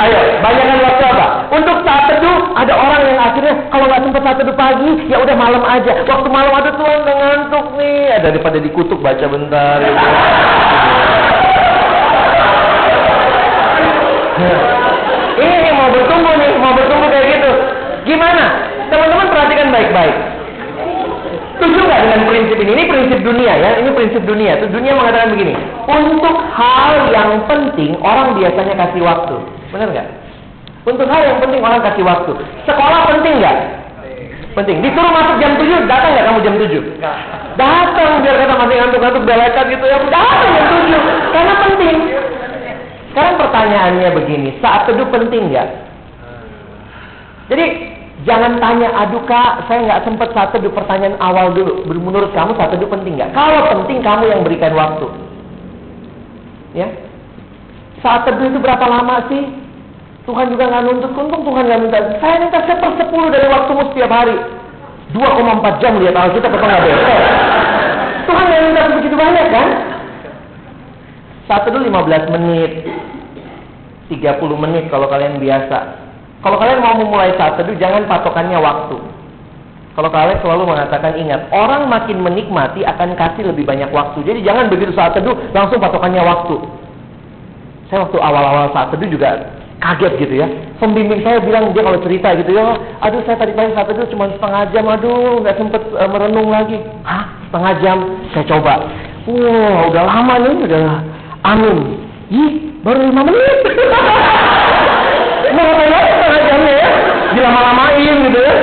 [0.00, 1.26] Ayo, banyakkan waktu apa?
[1.52, 5.36] Untuk saat teduh, ada orang yang akhirnya kalau nggak sempat saat teduh pagi, ya udah
[5.36, 5.92] malam aja.
[6.08, 9.76] Waktu malam ada Tuhan udah ngantuk nih, ada daripada dikutuk baca bentar.
[9.84, 10.08] Gitu.
[15.88, 17.50] Mau bertumbuh nih, mau bertumbuh kayak gitu.
[18.04, 18.44] Gimana?
[18.92, 20.16] Teman-teman perhatikan baik-baik.
[21.56, 22.70] Setuju nggak dengan prinsip ini?
[22.76, 24.60] Ini prinsip dunia ya, ini prinsip dunia.
[24.60, 25.56] Terus dunia mengatakan begini,
[25.88, 29.36] untuk hal yang penting orang biasanya kasih waktu.
[29.72, 30.08] Benar nggak?
[30.84, 32.32] Untuk hal yang penting orang kasih waktu.
[32.68, 33.56] Sekolah penting nggak?
[34.60, 34.76] Penting.
[34.84, 36.84] Disuruh masuk jam 7, datang nggak kamu jam 7?
[37.56, 39.96] Datang biar kata masih ngantuk-ngantuk belekat gitu ya.
[40.04, 41.32] Datang jam 7.
[41.32, 41.96] Karena penting.
[43.18, 45.66] Sekarang pertanyaannya begini, saat teduh penting nggak?
[47.50, 47.66] Jadi
[48.22, 50.70] jangan tanya, aduh kak, saya nggak sempat saat teduh.
[50.70, 53.34] Pertanyaan awal dulu, menurut kamu saat teduh penting nggak?
[53.34, 55.10] Kalau penting, kamu yang berikan waktu.
[56.78, 56.86] Ya,
[58.06, 59.50] saat teduh itu berapa lama sih?
[60.22, 61.98] Tuhan juga nggak nuntut, untung Tuhan nggak minta.
[62.22, 64.38] Saya minta sepersepuluh dari waktumu setiap hari.
[65.10, 66.82] 2,4 jam lihat Alkitab apa nggak?
[68.30, 69.87] Tuhan nggak minta begitu banyak kan?
[71.48, 72.84] Saat teduh 15 menit,
[74.12, 75.78] 30 menit kalau kalian biasa.
[76.44, 79.00] Kalau kalian mau memulai saat teduh, jangan patokannya waktu.
[79.96, 84.22] Kalau kalian selalu mengatakan ingat, orang makin menikmati akan kasih lebih banyak waktu.
[84.22, 86.54] Jadi jangan begitu saat teduh langsung patokannya waktu.
[87.90, 90.46] Saya waktu awal-awal saat teduh juga kaget gitu ya.
[90.78, 94.30] Pembimbing saya bilang dia kalau cerita gitu ya, aduh saya tadi pagi saat teduh cuma
[94.30, 96.78] setengah jam, aduh nggak sempet uh, merenung lagi.
[97.02, 97.24] Hah?
[97.50, 97.98] Setengah jam?
[98.36, 98.74] Saya coba.
[99.26, 100.80] Wow, udah lama nih, udah
[101.54, 101.78] amin.
[102.28, 102.50] Ih,
[102.84, 103.58] baru lima menit.
[105.48, 106.88] Mau ngapain lagi setengah jamnya ya?
[107.32, 108.54] Dilama-lamain gitu ya.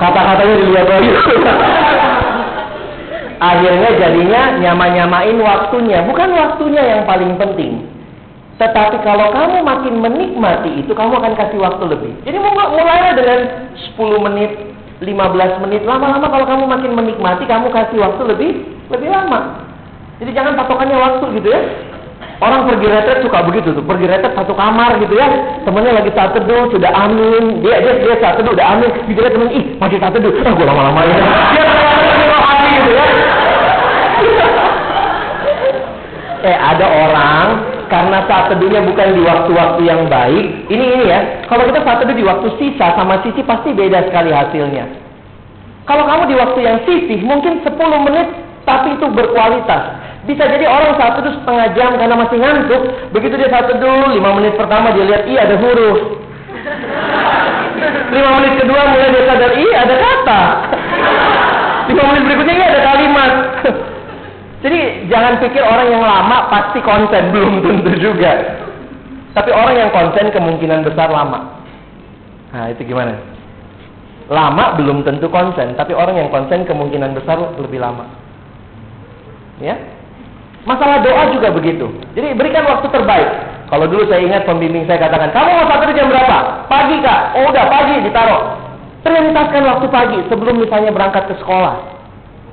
[0.00, 1.10] Kata-katanya dilihat lagi.
[3.40, 6.00] Akhirnya jadinya nyama-nyamain waktunya.
[6.04, 7.84] Bukan waktunya yang paling penting.
[8.60, 12.12] Tetapi kalau kamu makin menikmati itu, kamu akan kasih waktu lebih.
[12.28, 13.40] Jadi mulailah dengan
[13.96, 14.52] 10 menit,
[15.00, 15.80] 15 menit.
[15.88, 18.50] Lama-lama kalau kamu makin menikmati, kamu kasih waktu lebih
[18.92, 19.64] lebih lama.
[20.20, 21.60] Jadi jangan patokannya waktu gitu ya.
[22.40, 25.28] Orang pergi retret suka begitu tuh, pergi retret satu kamar gitu ya.
[25.60, 27.60] Temennya lagi saat teduh, sudah amin.
[27.60, 28.88] Dia dia dia saat teduh udah amin.
[29.12, 30.32] Dilihat temen, ih masih saat teduh.
[30.40, 31.16] Ah, gue lama-lama ya.
[32.70, 33.06] Gitu ya.
[36.48, 37.46] eh ada orang
[37.92, 40.72] karena saat teduhnya bukan di waktu-waktu yang baik.
[40.72, 41.44] Ini ini ya.
[41.44, 44.88] Kalau kita saat teduh di waktu sisa sama sisi pasti beda sekali hasilnya.
[45.84, 47.76] Kalau kamu di waktu yang sisih mungkin 10
[48.08, 48.32] menit
[48.64, 50.09] tapi itu berkualitas.
[50.28, 52.82] Bisa jadi orang saat teduh setengah jam karena masih ngantuk.
[53.16, 56.20] Begitu dia saat teduh, 5 menit pertama dia lihat, iya ada huruf.
[58.12, 60.42] 5 menit kedua mulai dia sadar, iya ada kata.
[61.88, 63.32] 5 menit berikutnya, iya ada kalimat.
[64.60, 68.60] Jadi jangan pikir orang yang lama pasti konsen, belum tentu juga.
[69.32, 71.64] Tapi orang yang konsen kemungkinan besar lama.
[72.52, 73.16] Nah itu gimana?
[74.28, 78.04] Lama belum tentu konsen, tapi orang yang konsen kemungkinan besar lebih lama.
[79.64, 79.80] Ya.
[80.68, 81.88] Masalah doa juga begitu.
[82.12, 83.28] Jadi berikan waktu terbaik.
[83.70, 86.66] Kalau dulu saya ingat pembimbing saya katakan, kamu mau satu jam berapa?
[86.66, 87.38] Pagi kak.
[87.38, 88.42] Oh udah pagi ditaruh.
[89.00, 91.80] Prioritaskan waktu pagi sebelum misalnya berangkat ke sekolah.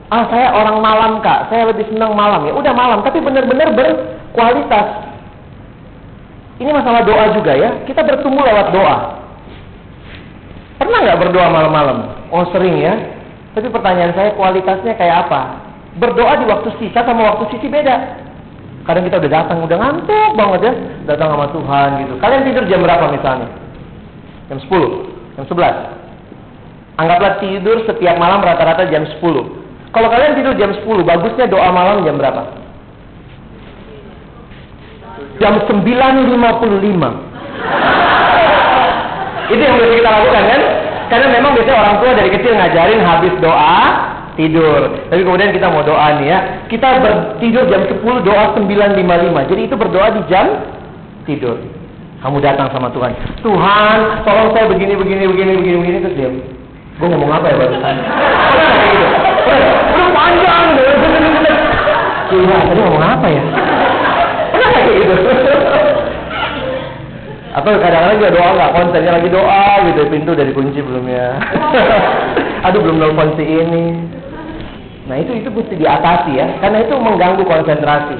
[0.07, 2.55] Ah saya orang malam kak, saya lebih senang malam ya.
[2.55, 4.87] Udah malam, tapi benar-benar berkualitas.
[6.63, 7.83] Ini masalah doa juga ya.
[7.83, 8.97] Kita bertumbuh lewat doa.
[10.79, 11.97] Pernah nggak berdoa malam-malam?
[12.31, 12.93] Oh sering ya.
[13.57, 15.66] Tapi pertanyaan saya kualitasnya kayak apa?
[15.97, 18.25] Berdoa di waktu sisa sama waktu sisi beda.
[18.85, 20.73] Kadang kita udah datang, udah ngantuk banget ya.
[21.11, 22.13] Datang sama Tuhan gitu.
[22.23, 23.49] Kalian tidur jam berapa misalnya?
[24.47, 24.71] Jam 10,
[25.35, 27.01] jam 11.
[27.01, 29.19] Anggaplah tidur setiap malam rata-rata jam 10.
[29.91, 32.47] Kalau kalian tidur jam 10, bagusnya doa malam jam berapa?
[35.41, 35.77] Jam 9.55.
[39.47, 40.61] Itu yang biasa kita lakukan kan?
[41.07, 43.79] Karena memang biasanya orang tua dari kecil ngajarin habis doa
[44.38, 45.09] tidur.
[45.09, 46.39] Tapi kemudian kita mau doa nih ya.
[46.69, 47.01] Kita
[47.41, 49.51] tidur jam 10 doa 9.55.
[49.51, 50.45] Jadi itu berdoa di jam
[51.25, 51.57] tidur.
[52.21, 53.13] Kamu datang sama Tuhan.
[53.45, 56.29] Tuhan, tolong saya begini begini begini begini begini terus dia.
[56.97, 57.95] Gue ngomong apa ya barusan?
[59.93, 60.91] Udah panjang deh.
[62.27, 63.43] Tuhan, tadi ngomong apa ya?
[64.49, 65.15] Pernah kayak gitu?
[67.57, 71.41] Atau kadang-kadang juga doa nggak konsennya lagi doa gitu pintu dari kunci belum ya.
[72.69, 73.85] Aduh belum nelfon si ini.
[75.07, 78.19] Nah itu itu mesti diatasi ya, karena itu mengganggu konsentrasi.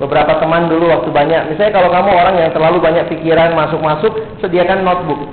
[0.00, 4.80] Beberapa teman dulu waktu banyak, misalnya kalau kamu orang yang terlalu banyak pikiran masuk-masuk, sediakan
[4.84, 5.28] notebook.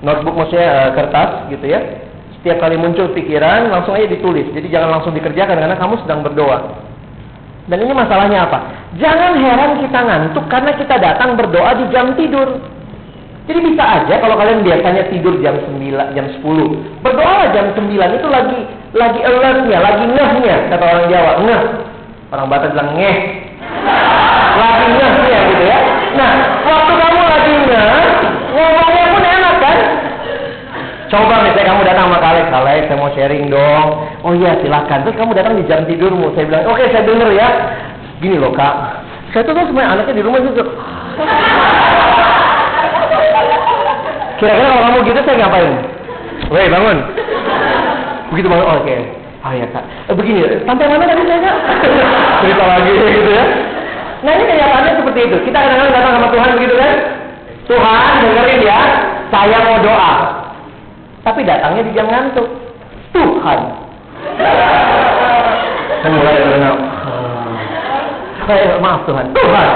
[0.00, 1.80] Notebook maksudnya uh, kertas gitu ya.
[2.40, 4.48] Setiap kali muncul pikiran langsung aja ditulis.
[4.52, 6.58] Jadi jangan langsung dikerjakan karena kamu sedang berdoa.
[7.66, 8.58] Dan ini masalahnya apa?
[8.96, 12.62] Jangan heran kita ngantuk karena kita datang berdoa di jam tidur.
[13.46, 16.42] Jadi bisa aja kalau kalian biasanya tidur jam 9, jam 10.
[17.06, 18.58] Berdoa jam 9 itu lagi
[18.90, 21.62] lagi alertnya, lagi ngehnya kata orang Jawa, ngeh.
[22.34, 23.18] Orang Batak bilang ngeh.
[24.58, 25.78] Lagi ngehnya gitu ya.
[26.18, 26.30] Nah,
[26.66, 27.86] waktu kamu lagi ngeh,
[28.50, 29.78] ngomongnya pun enak kan?
[31.06, 33.88] Coba misalnya kamu datang sama Kalek, Kalek saya mau sharing dong.
[34.26, 35.06] Oh iya silakan.
[35.06, 36.34] Terus kamu datang di jam tidurmu.
[36.34, 37.48] Saya bilang, oke okay, saya denger ya.
[38.18, 38.74] Gini loh kak,
[39.30, 40.64] saya tuh tuh semua anaknya di rumah itu.
[44.36, 45.72] Kira-kira kalau kamu gitu saya ngapain?
[46.52, 46.98] Woi bangun.
[48.32, 48.82] Begitu bangun, oke.
[48.84, 49.00] Okay.
[49.46, 49.84] Ah ya kak.
[50.10, 51.56] Eh, begini, sampai mana tadi saya kak?
[52.42, 53.44] Cerita lagi gitu ya.
[54.26, 55.36] Nah ini kenyataannya seperti itu.
[55.46, 56.92] Kita kadang-kadang datang sama Tuhan begitu kan?
[57.66, 58.80] Tuhan dengerin ya,
[59.30, 60.14] saya mau doa.
[61.26, 62.46] Tapi datangnya di jam ngantuk.
[63.14, 63.58] Tuhan.
[66.02, 66.76] Saya mulai dengar.
[68.46, 69.26] Saya maaf Tuhan.
[69.34, 69.68] Tuhan.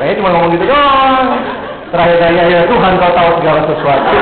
[0.00, 1.28] Saya cuma ngomong gitu doang.
[1.92, 4.16] Terakhir tanya ya Tuhan kau tahu segala sesuatu.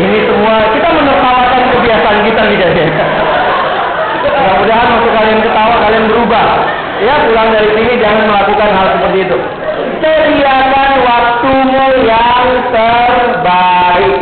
[0.00, 2.68] Ini semua kita menertawakan kebiasaan kita nih ya.
[4.32, 6.46] Mudah-mudahan waktu kalian ketawa kalian berubah.
[7.04, 9.38] Ya pulang dari sini jangan melakukan hal seperti itu.
[10.00, 14.16] Sediakan waktumu yang terbaik.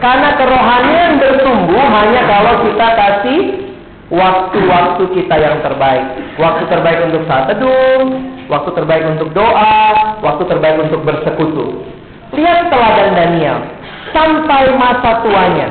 [0.00, 3.68] Karena kerohanian bertumbuh hanya kalau kita kasih
[4.08, 6.36] waktu-waktu kita yang terbaik.
[6.40, 8.08] Waktu terbaik untuk saat teduh,
[8.48, 11.84] waktu terbaik untuk doa, waktu terbaik untuk bersekutu.
[12.32, 13.58] Lihat teladan Daniel.
[14.08, 15.68] Sampai masa tuanya,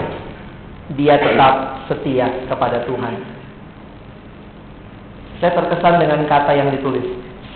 [0.94, 3.14] dia tetap setia kepada Tuhan.
[5.42, 7.06] Saya terkesan dengan kata yang ditulis.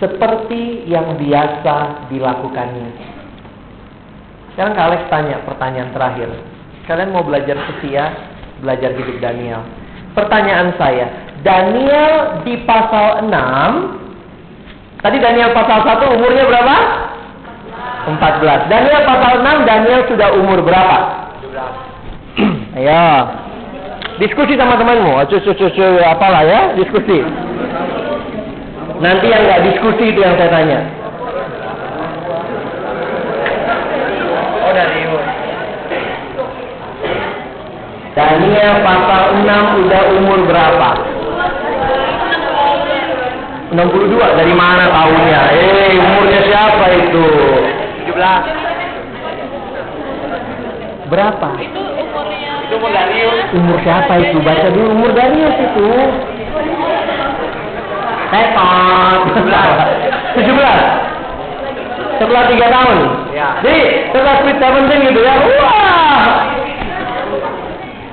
[0.02, 2.90] Seperti yang biasa dilakukannya.
[4.54, 6.30] Sekarang Kak Alex tanya pertanyaan terakhir.
[6.90, 8.10] Kalian mau belajar setia,
[8.66, 9.62] belajar hidup Daniel.
[10.12, 11.08] Pertanyaan saya,
[11.42, 14.02] Daniel di pasal 6
[15.02, 16.76] Tadi Daniel pasal 1 umurnya berapa?
[18.06, 18.70] 14.
[18.70, 20.98] Daniel pasal 6 Daniel sudah umur berapa?
[22.38, 22.78] 17.
[22.78, 23.06] Ayo.
[24.22, 25.26] Diskusi sama temanmu.
[25.26, 27.26] Cucu cucu apalah ya, diskusi.
[29.02, 30.80] Nanti yang nggak diskusi itu yang saya tanya.
[34.62, 35.02] Oh dari
[38.12, 40.90] Daniel pasal 6 udah umur berapa?
[43.72, 45.42] 62 dari mana tahunnya?
[45.56, 47.24] Eh, umurnya siapa itu?
[48.12, 48.44] 17.
[51.08, 51.56] Berapa?
[51.56, 53.48] Itu umurnya Itu umur Darius.
[53.56, 54.44] Umur siapa itu?
[54.44, 55.88] Baca dulu umur Darius itu.
[58.28, 59.22] Tetot.
[60.36, 62.20] 17.
[62.20, 62.98] Setelah 3 tahun.
[63.32, 63.56] Ya.
[63.64, 65.34] Jadi, setelah Sweet Seventeen gitu ya.
[65.64, 66.51] Wah.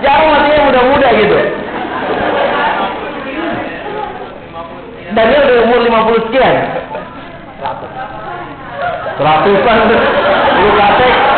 [0.00, 1.38] Jarang matinya muda-muda gitu.
[5.10, 6.56] Daniel udah umur 50 sekian.
[9.20, 9.78] Ratusan
[10.60, 11.29] lu kate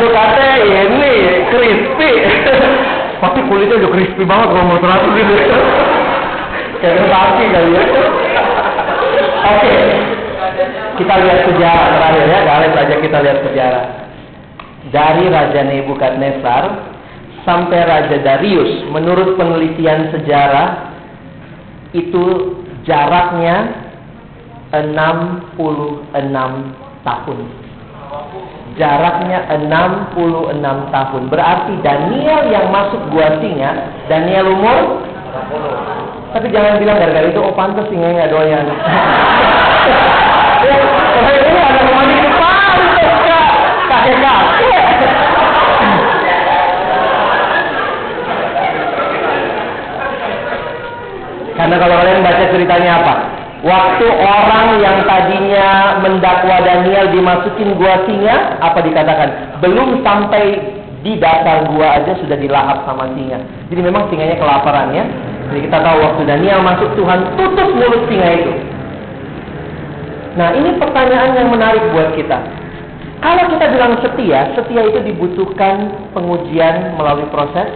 [0.00, 1.14] lu kate ini
[1.50, 2.10] crispy.
[3.22, 5.34] Tapi kulitnya udah crispy banget kalau mau seratus gitu.
[6.84, 7.82] Kayak kaki kali ya.
[9.44, 9.74] Oke.
[10.94, 13.84] Kita lihat sejarah terakhir ya Gak saja kita lihat sejarah.
[14.92, 16.64] Dari Raja Nebukadnezar
[17.48, 20.92] sampai Raja Darius menurut penelitian sejarah
[21.96, 22.24] itu
[22.84, 23.84] jaraknya
[24.74, 25.48] 66
[27.06, 27.38] tahun.
[28.74, 31.22] Jaraknya 66 tahun.
[31.30, 34.78] Berarti Daniel yang masuk gua singa, Daniel umur
[36.34, 38.66] tapi jangan bilang gara-gara itu oh pantas singa nggak doyan.
[40.66, 40.74] ya,
[41.46, 41.80] ini ada
[43.86, 44.82] kakek kakek.
[51.54, 53.14] Karena kalau kalian baca ceritanya apa?
[53.64, 59.56] Waktu orang yang tadinya mendakwa Daniel dimasukin gua singa, apa dikatakan?
[59.64, 60.60] Belum sampai
[61.00, 63.40] di dasar gua aja sudah dilahap sama singa.
[63.72, 65.08] Jadi memang singanya kelaparan ya.
[65.48, 68.52] Jadi kita tahu waktu Daniel masuk Tuhan tutup mulut singa itu.
[70.36, 72.36] Nah ini pertanyaan yang menarik buat kita.
[73.24, 77.72] Kalau kita bilang setia, setia itu dibutuhkan pengujian melalui proses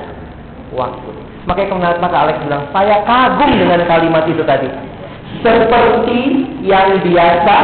[0.77, 1.11] waktu.
[1.49, 4.69] Makanya kemudian maka Alex bilang, saya kagum dengan kalimat itu tadi
[5.45, 6.21] seperti
[6.65, 7.59] yang biasa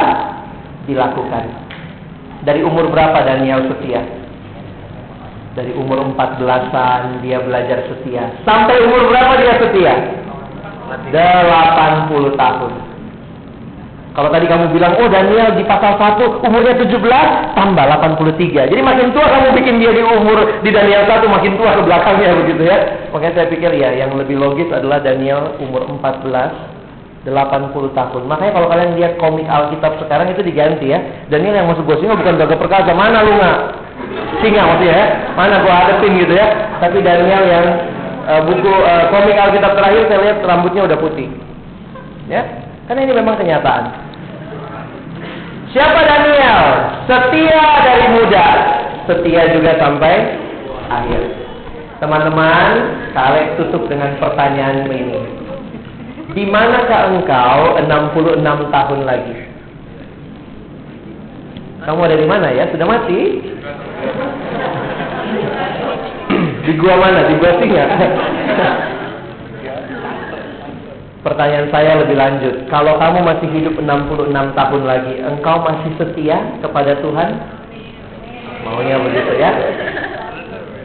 [0.87, 1.45] dilakukan.
[2.45, 4.05] Dari umur berapa Daniel setia?
[5.55, 8.29] Dari umur 14-an dia belajar setia.
[8.45, 9.95] Sampai umur berapa dia setia?
[11.11, 12.73] 80 tahun.
[14.15, 17.03] Kalau tadi kamu bilang, oh Daniel di pasal 1 umurnya 17,
[17.59, 18.71] tambah 83.
[18.71, 22.39] Jadi makin tua kamu bikin dia di umur di Daniel 1 makin tua ke belakangnya
[22.47, 22.79] begitu ya.
[23.11, 26.74] Makanya saya pikir ya yang lebih logis adalah Daniel umur 14
[27.25, 28.23] 80 tahun.
[28.29, 31.01] Makanya kalau kalian lihat komik Alkitab sekarang itu diganti ya.
[31.33, 32.93] Daniel yang masuk gua singa bukan gagah perkasa.
[32.93, 33.59] Mana lu nggak?
[34.45, 35.07] Singa maksudnya ya.
[35.33, 36.49] Mana gua hadapin gitu ya.
[36.85, 37.67] Tapi Daniel yang
[38.29, 41.29] uh, buku uh, komik Alkitab terakhir saya lihat rambutnya udah putih.
[42.29, 42.45] Ya.
[42.85, 43.85] Karena ini memang kenyataan.
[45.73, 46.61] Siapa Daniel?
[47.09, 48.47] Setia dari muda.
[49.09, 50.37] Setia juga sampai
[50.93, 51.23] akhir.
[52.05, 52.69] Teman-teman,
[53.17, 55.44] kalian tutup dengan pertanyaan ini.
[56.35, 58.43] Di manakah engkau 66
[58.75, 59.35] tahun lagi?
[61.87, 62.67] Kamu ada di mana ya?
[62.75, 63.21] Sudah mati?
[66.65, 67.31] di gua mana?
[67.31, 67.87] Di gua singa.
[71.23, 72.67] Pertanyaan saya lebih lanjut.
[72.67, 77.31] Kalau kamu masih hidup 66 tahun lagi, engkau masih setia kepada Tuhan?
[78.67, 79.55] Maunya begitu ya?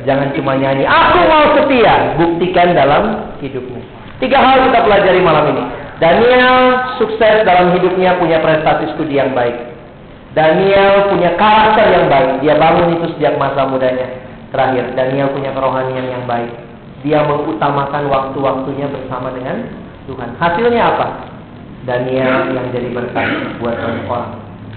[0.06, 2.15] Jangan cuma nyanyi, aku mau setia.
[2.22, 3.89] Buktikan dalam hidupmu.
[4.20, 5.64] Tiga hal kita pelajari malam ini.
[6.00, 6.56] Daniel
[7.00, 9.56] sukses dalam hidupnya punya prestasi studi yang baik.
[10.36, 12.44] Daniel punya karakter yang baik.
[12.44, 14.08] Dia bangun itu sejak masa mudanya.
[14.52, 16.52] Terakhir, Daniel punya kerohanian yang baik.
[17.04, 19.72] Dia mengutamakan waktu-waktunya bersama dengan
[20.08, 20.36] Tuhan.
[20.36, 21.08] Hasilnya apa?
[21.88, 23.28] Daniel yang jadi berkat
[23.64, 24.32] buat banyak orang.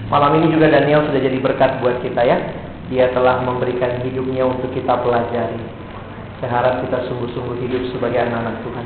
[0.07, 2.37] Malam ini juga Daniel sudah jadi berkat buat kita ya.
[2.87, 5.59] Dia telah memberikan hidupnya untuk kita pelajari.
[6.39, 8.85] Saya harap kita sungguh-sungguh hidup sebagai anak-anak Tuhan.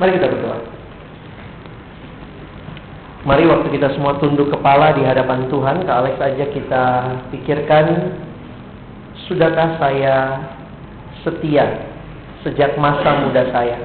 [0.00, 0.58] Mari kita berdoa.
[3.20, 6.84] Mari waktu kita semua tunduk kepala di hadapan Tuhan, Kak Alex aja kita
[7.28, 8.16] pikirkan,
[9.28, 10.16] sudahkah saya
[11.20, 11.84] setia
[12.40, 13.76] sejak masa muda saya?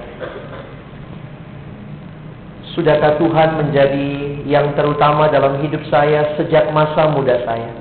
[2.80, 4.12] Sudahkah Tuhan menjadi
[4.48, 7.76] yang terutama dalam hidup saya sejak masa muda saya?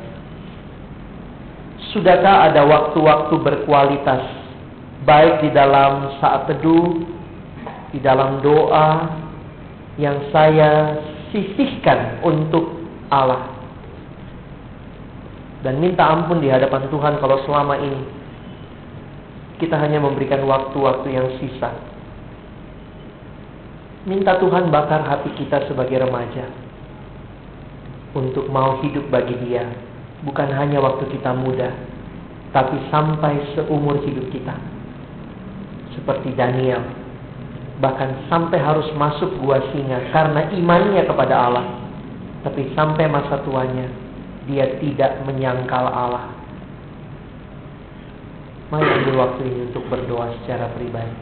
[1.94, 4.26] Sudahkah ada waktu-waktu berkualitas,
[5.06, 7.13] baik di dalam saat teduh,
[7.94, 9.06] di dalam doa
[9.94, 10.98] yang saya
[11.30, 13.54] sisihkan untuk Allah.
[15.62, 18.02] Dan minta ampun di hadapan Tuhan kalau selama ini
[19.62, 21.70] kita hanya memberikan waktu-waktu yang sisa.
[24.04, 26.44] Minta Tuhan bakar hati kita sebagai remaja.
[28.14, 29.66] untuk mau hidup bagi dia.
[30.22, 31.68] Bukan hanya waktu kita muda,
[32.54, 34.54] tapi sampai seumur hidup kita.
[35.98, 36.80] Seperti Daniel,
[37.82, 41.66] bahkan sampai harus masuk gua singa karena imannya kepada Allah.
[42.44, 43.88] Tapi sampai masa tuanya,
[44.44, 46.28] dia tidak menyangkal Allah.
[48.68, 51.16] Mari ambil waktu ini untuk berdoa secara pribadi.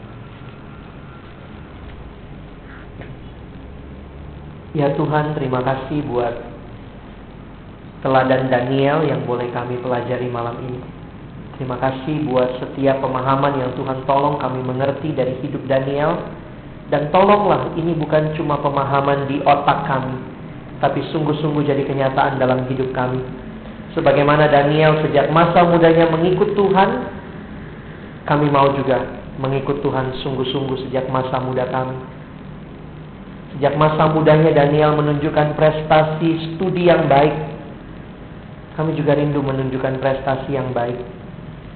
[4.73, 6.33] Ya Tuhan, terima kasih buat
[8.01, 10.81] teladan Daniel yang boleh kami pelajari malam ini.
[11.55, 16.17] Terima kasih buat setiap pemahaman yang Tuhan tolong kami mengerti dari hidup Daniel.
[16.91, 20.19] Dan tolonglah ini bukan cuma pemahaman di otak kami,
[20.83, 23.23] tapi sungguh-sungguh jadi kenyataan dalam hidup kami.
[23.95, 26.89] Sebagaimana Daniel sejak masa mudanya mengikut Tuhan,
[28.25, 29.05] kami mau juga
[29.39, 31.97] mengikut Tuhan sungguh-sungguh sejak masa muda kami.
[33.53, 37.53] Sejak masa mudanya Daniel menunjukkan prestasi studi yang baik.
[38.73, 41.22] Kami juga rindu menunjukkan prestasi yang baik.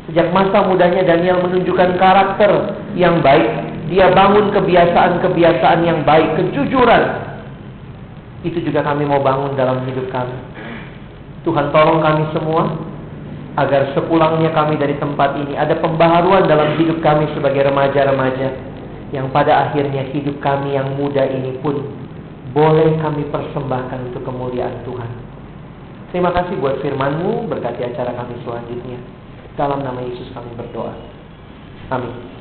[0.08, 2.52] Sejak masa mudanya Daniel menunjukkan karakter
[2.96, 3.48] yang baik.
[3.92, 7.04] Dia bangun kebiasaan-kebiasaan yang baik, kejujuran.
[8.44, 10.36] Itu juga kami mau bangun dalam hidup kami.
[11.44, 12.76] Tuhan tolong kami semua
[13.58, 18.54] agar sepulangnya kami dari tempat ini ada pembaharuan dalam hidup kami sebagai remaja-remaja
[19.16, 21.80] yang pada akhirnya hidup kami yang muda ini pun
[22.52, 25.12] boleh kami persembahkan untuk kemuliaan Tuhan.
[26.12, 29.00] Terima kasih buat firman-Mu, berkati acara kami selanjutnya.
[29.58, 30.94] Dalam nama Yesus kami berdoa.
[31.90, 32.37] Amin.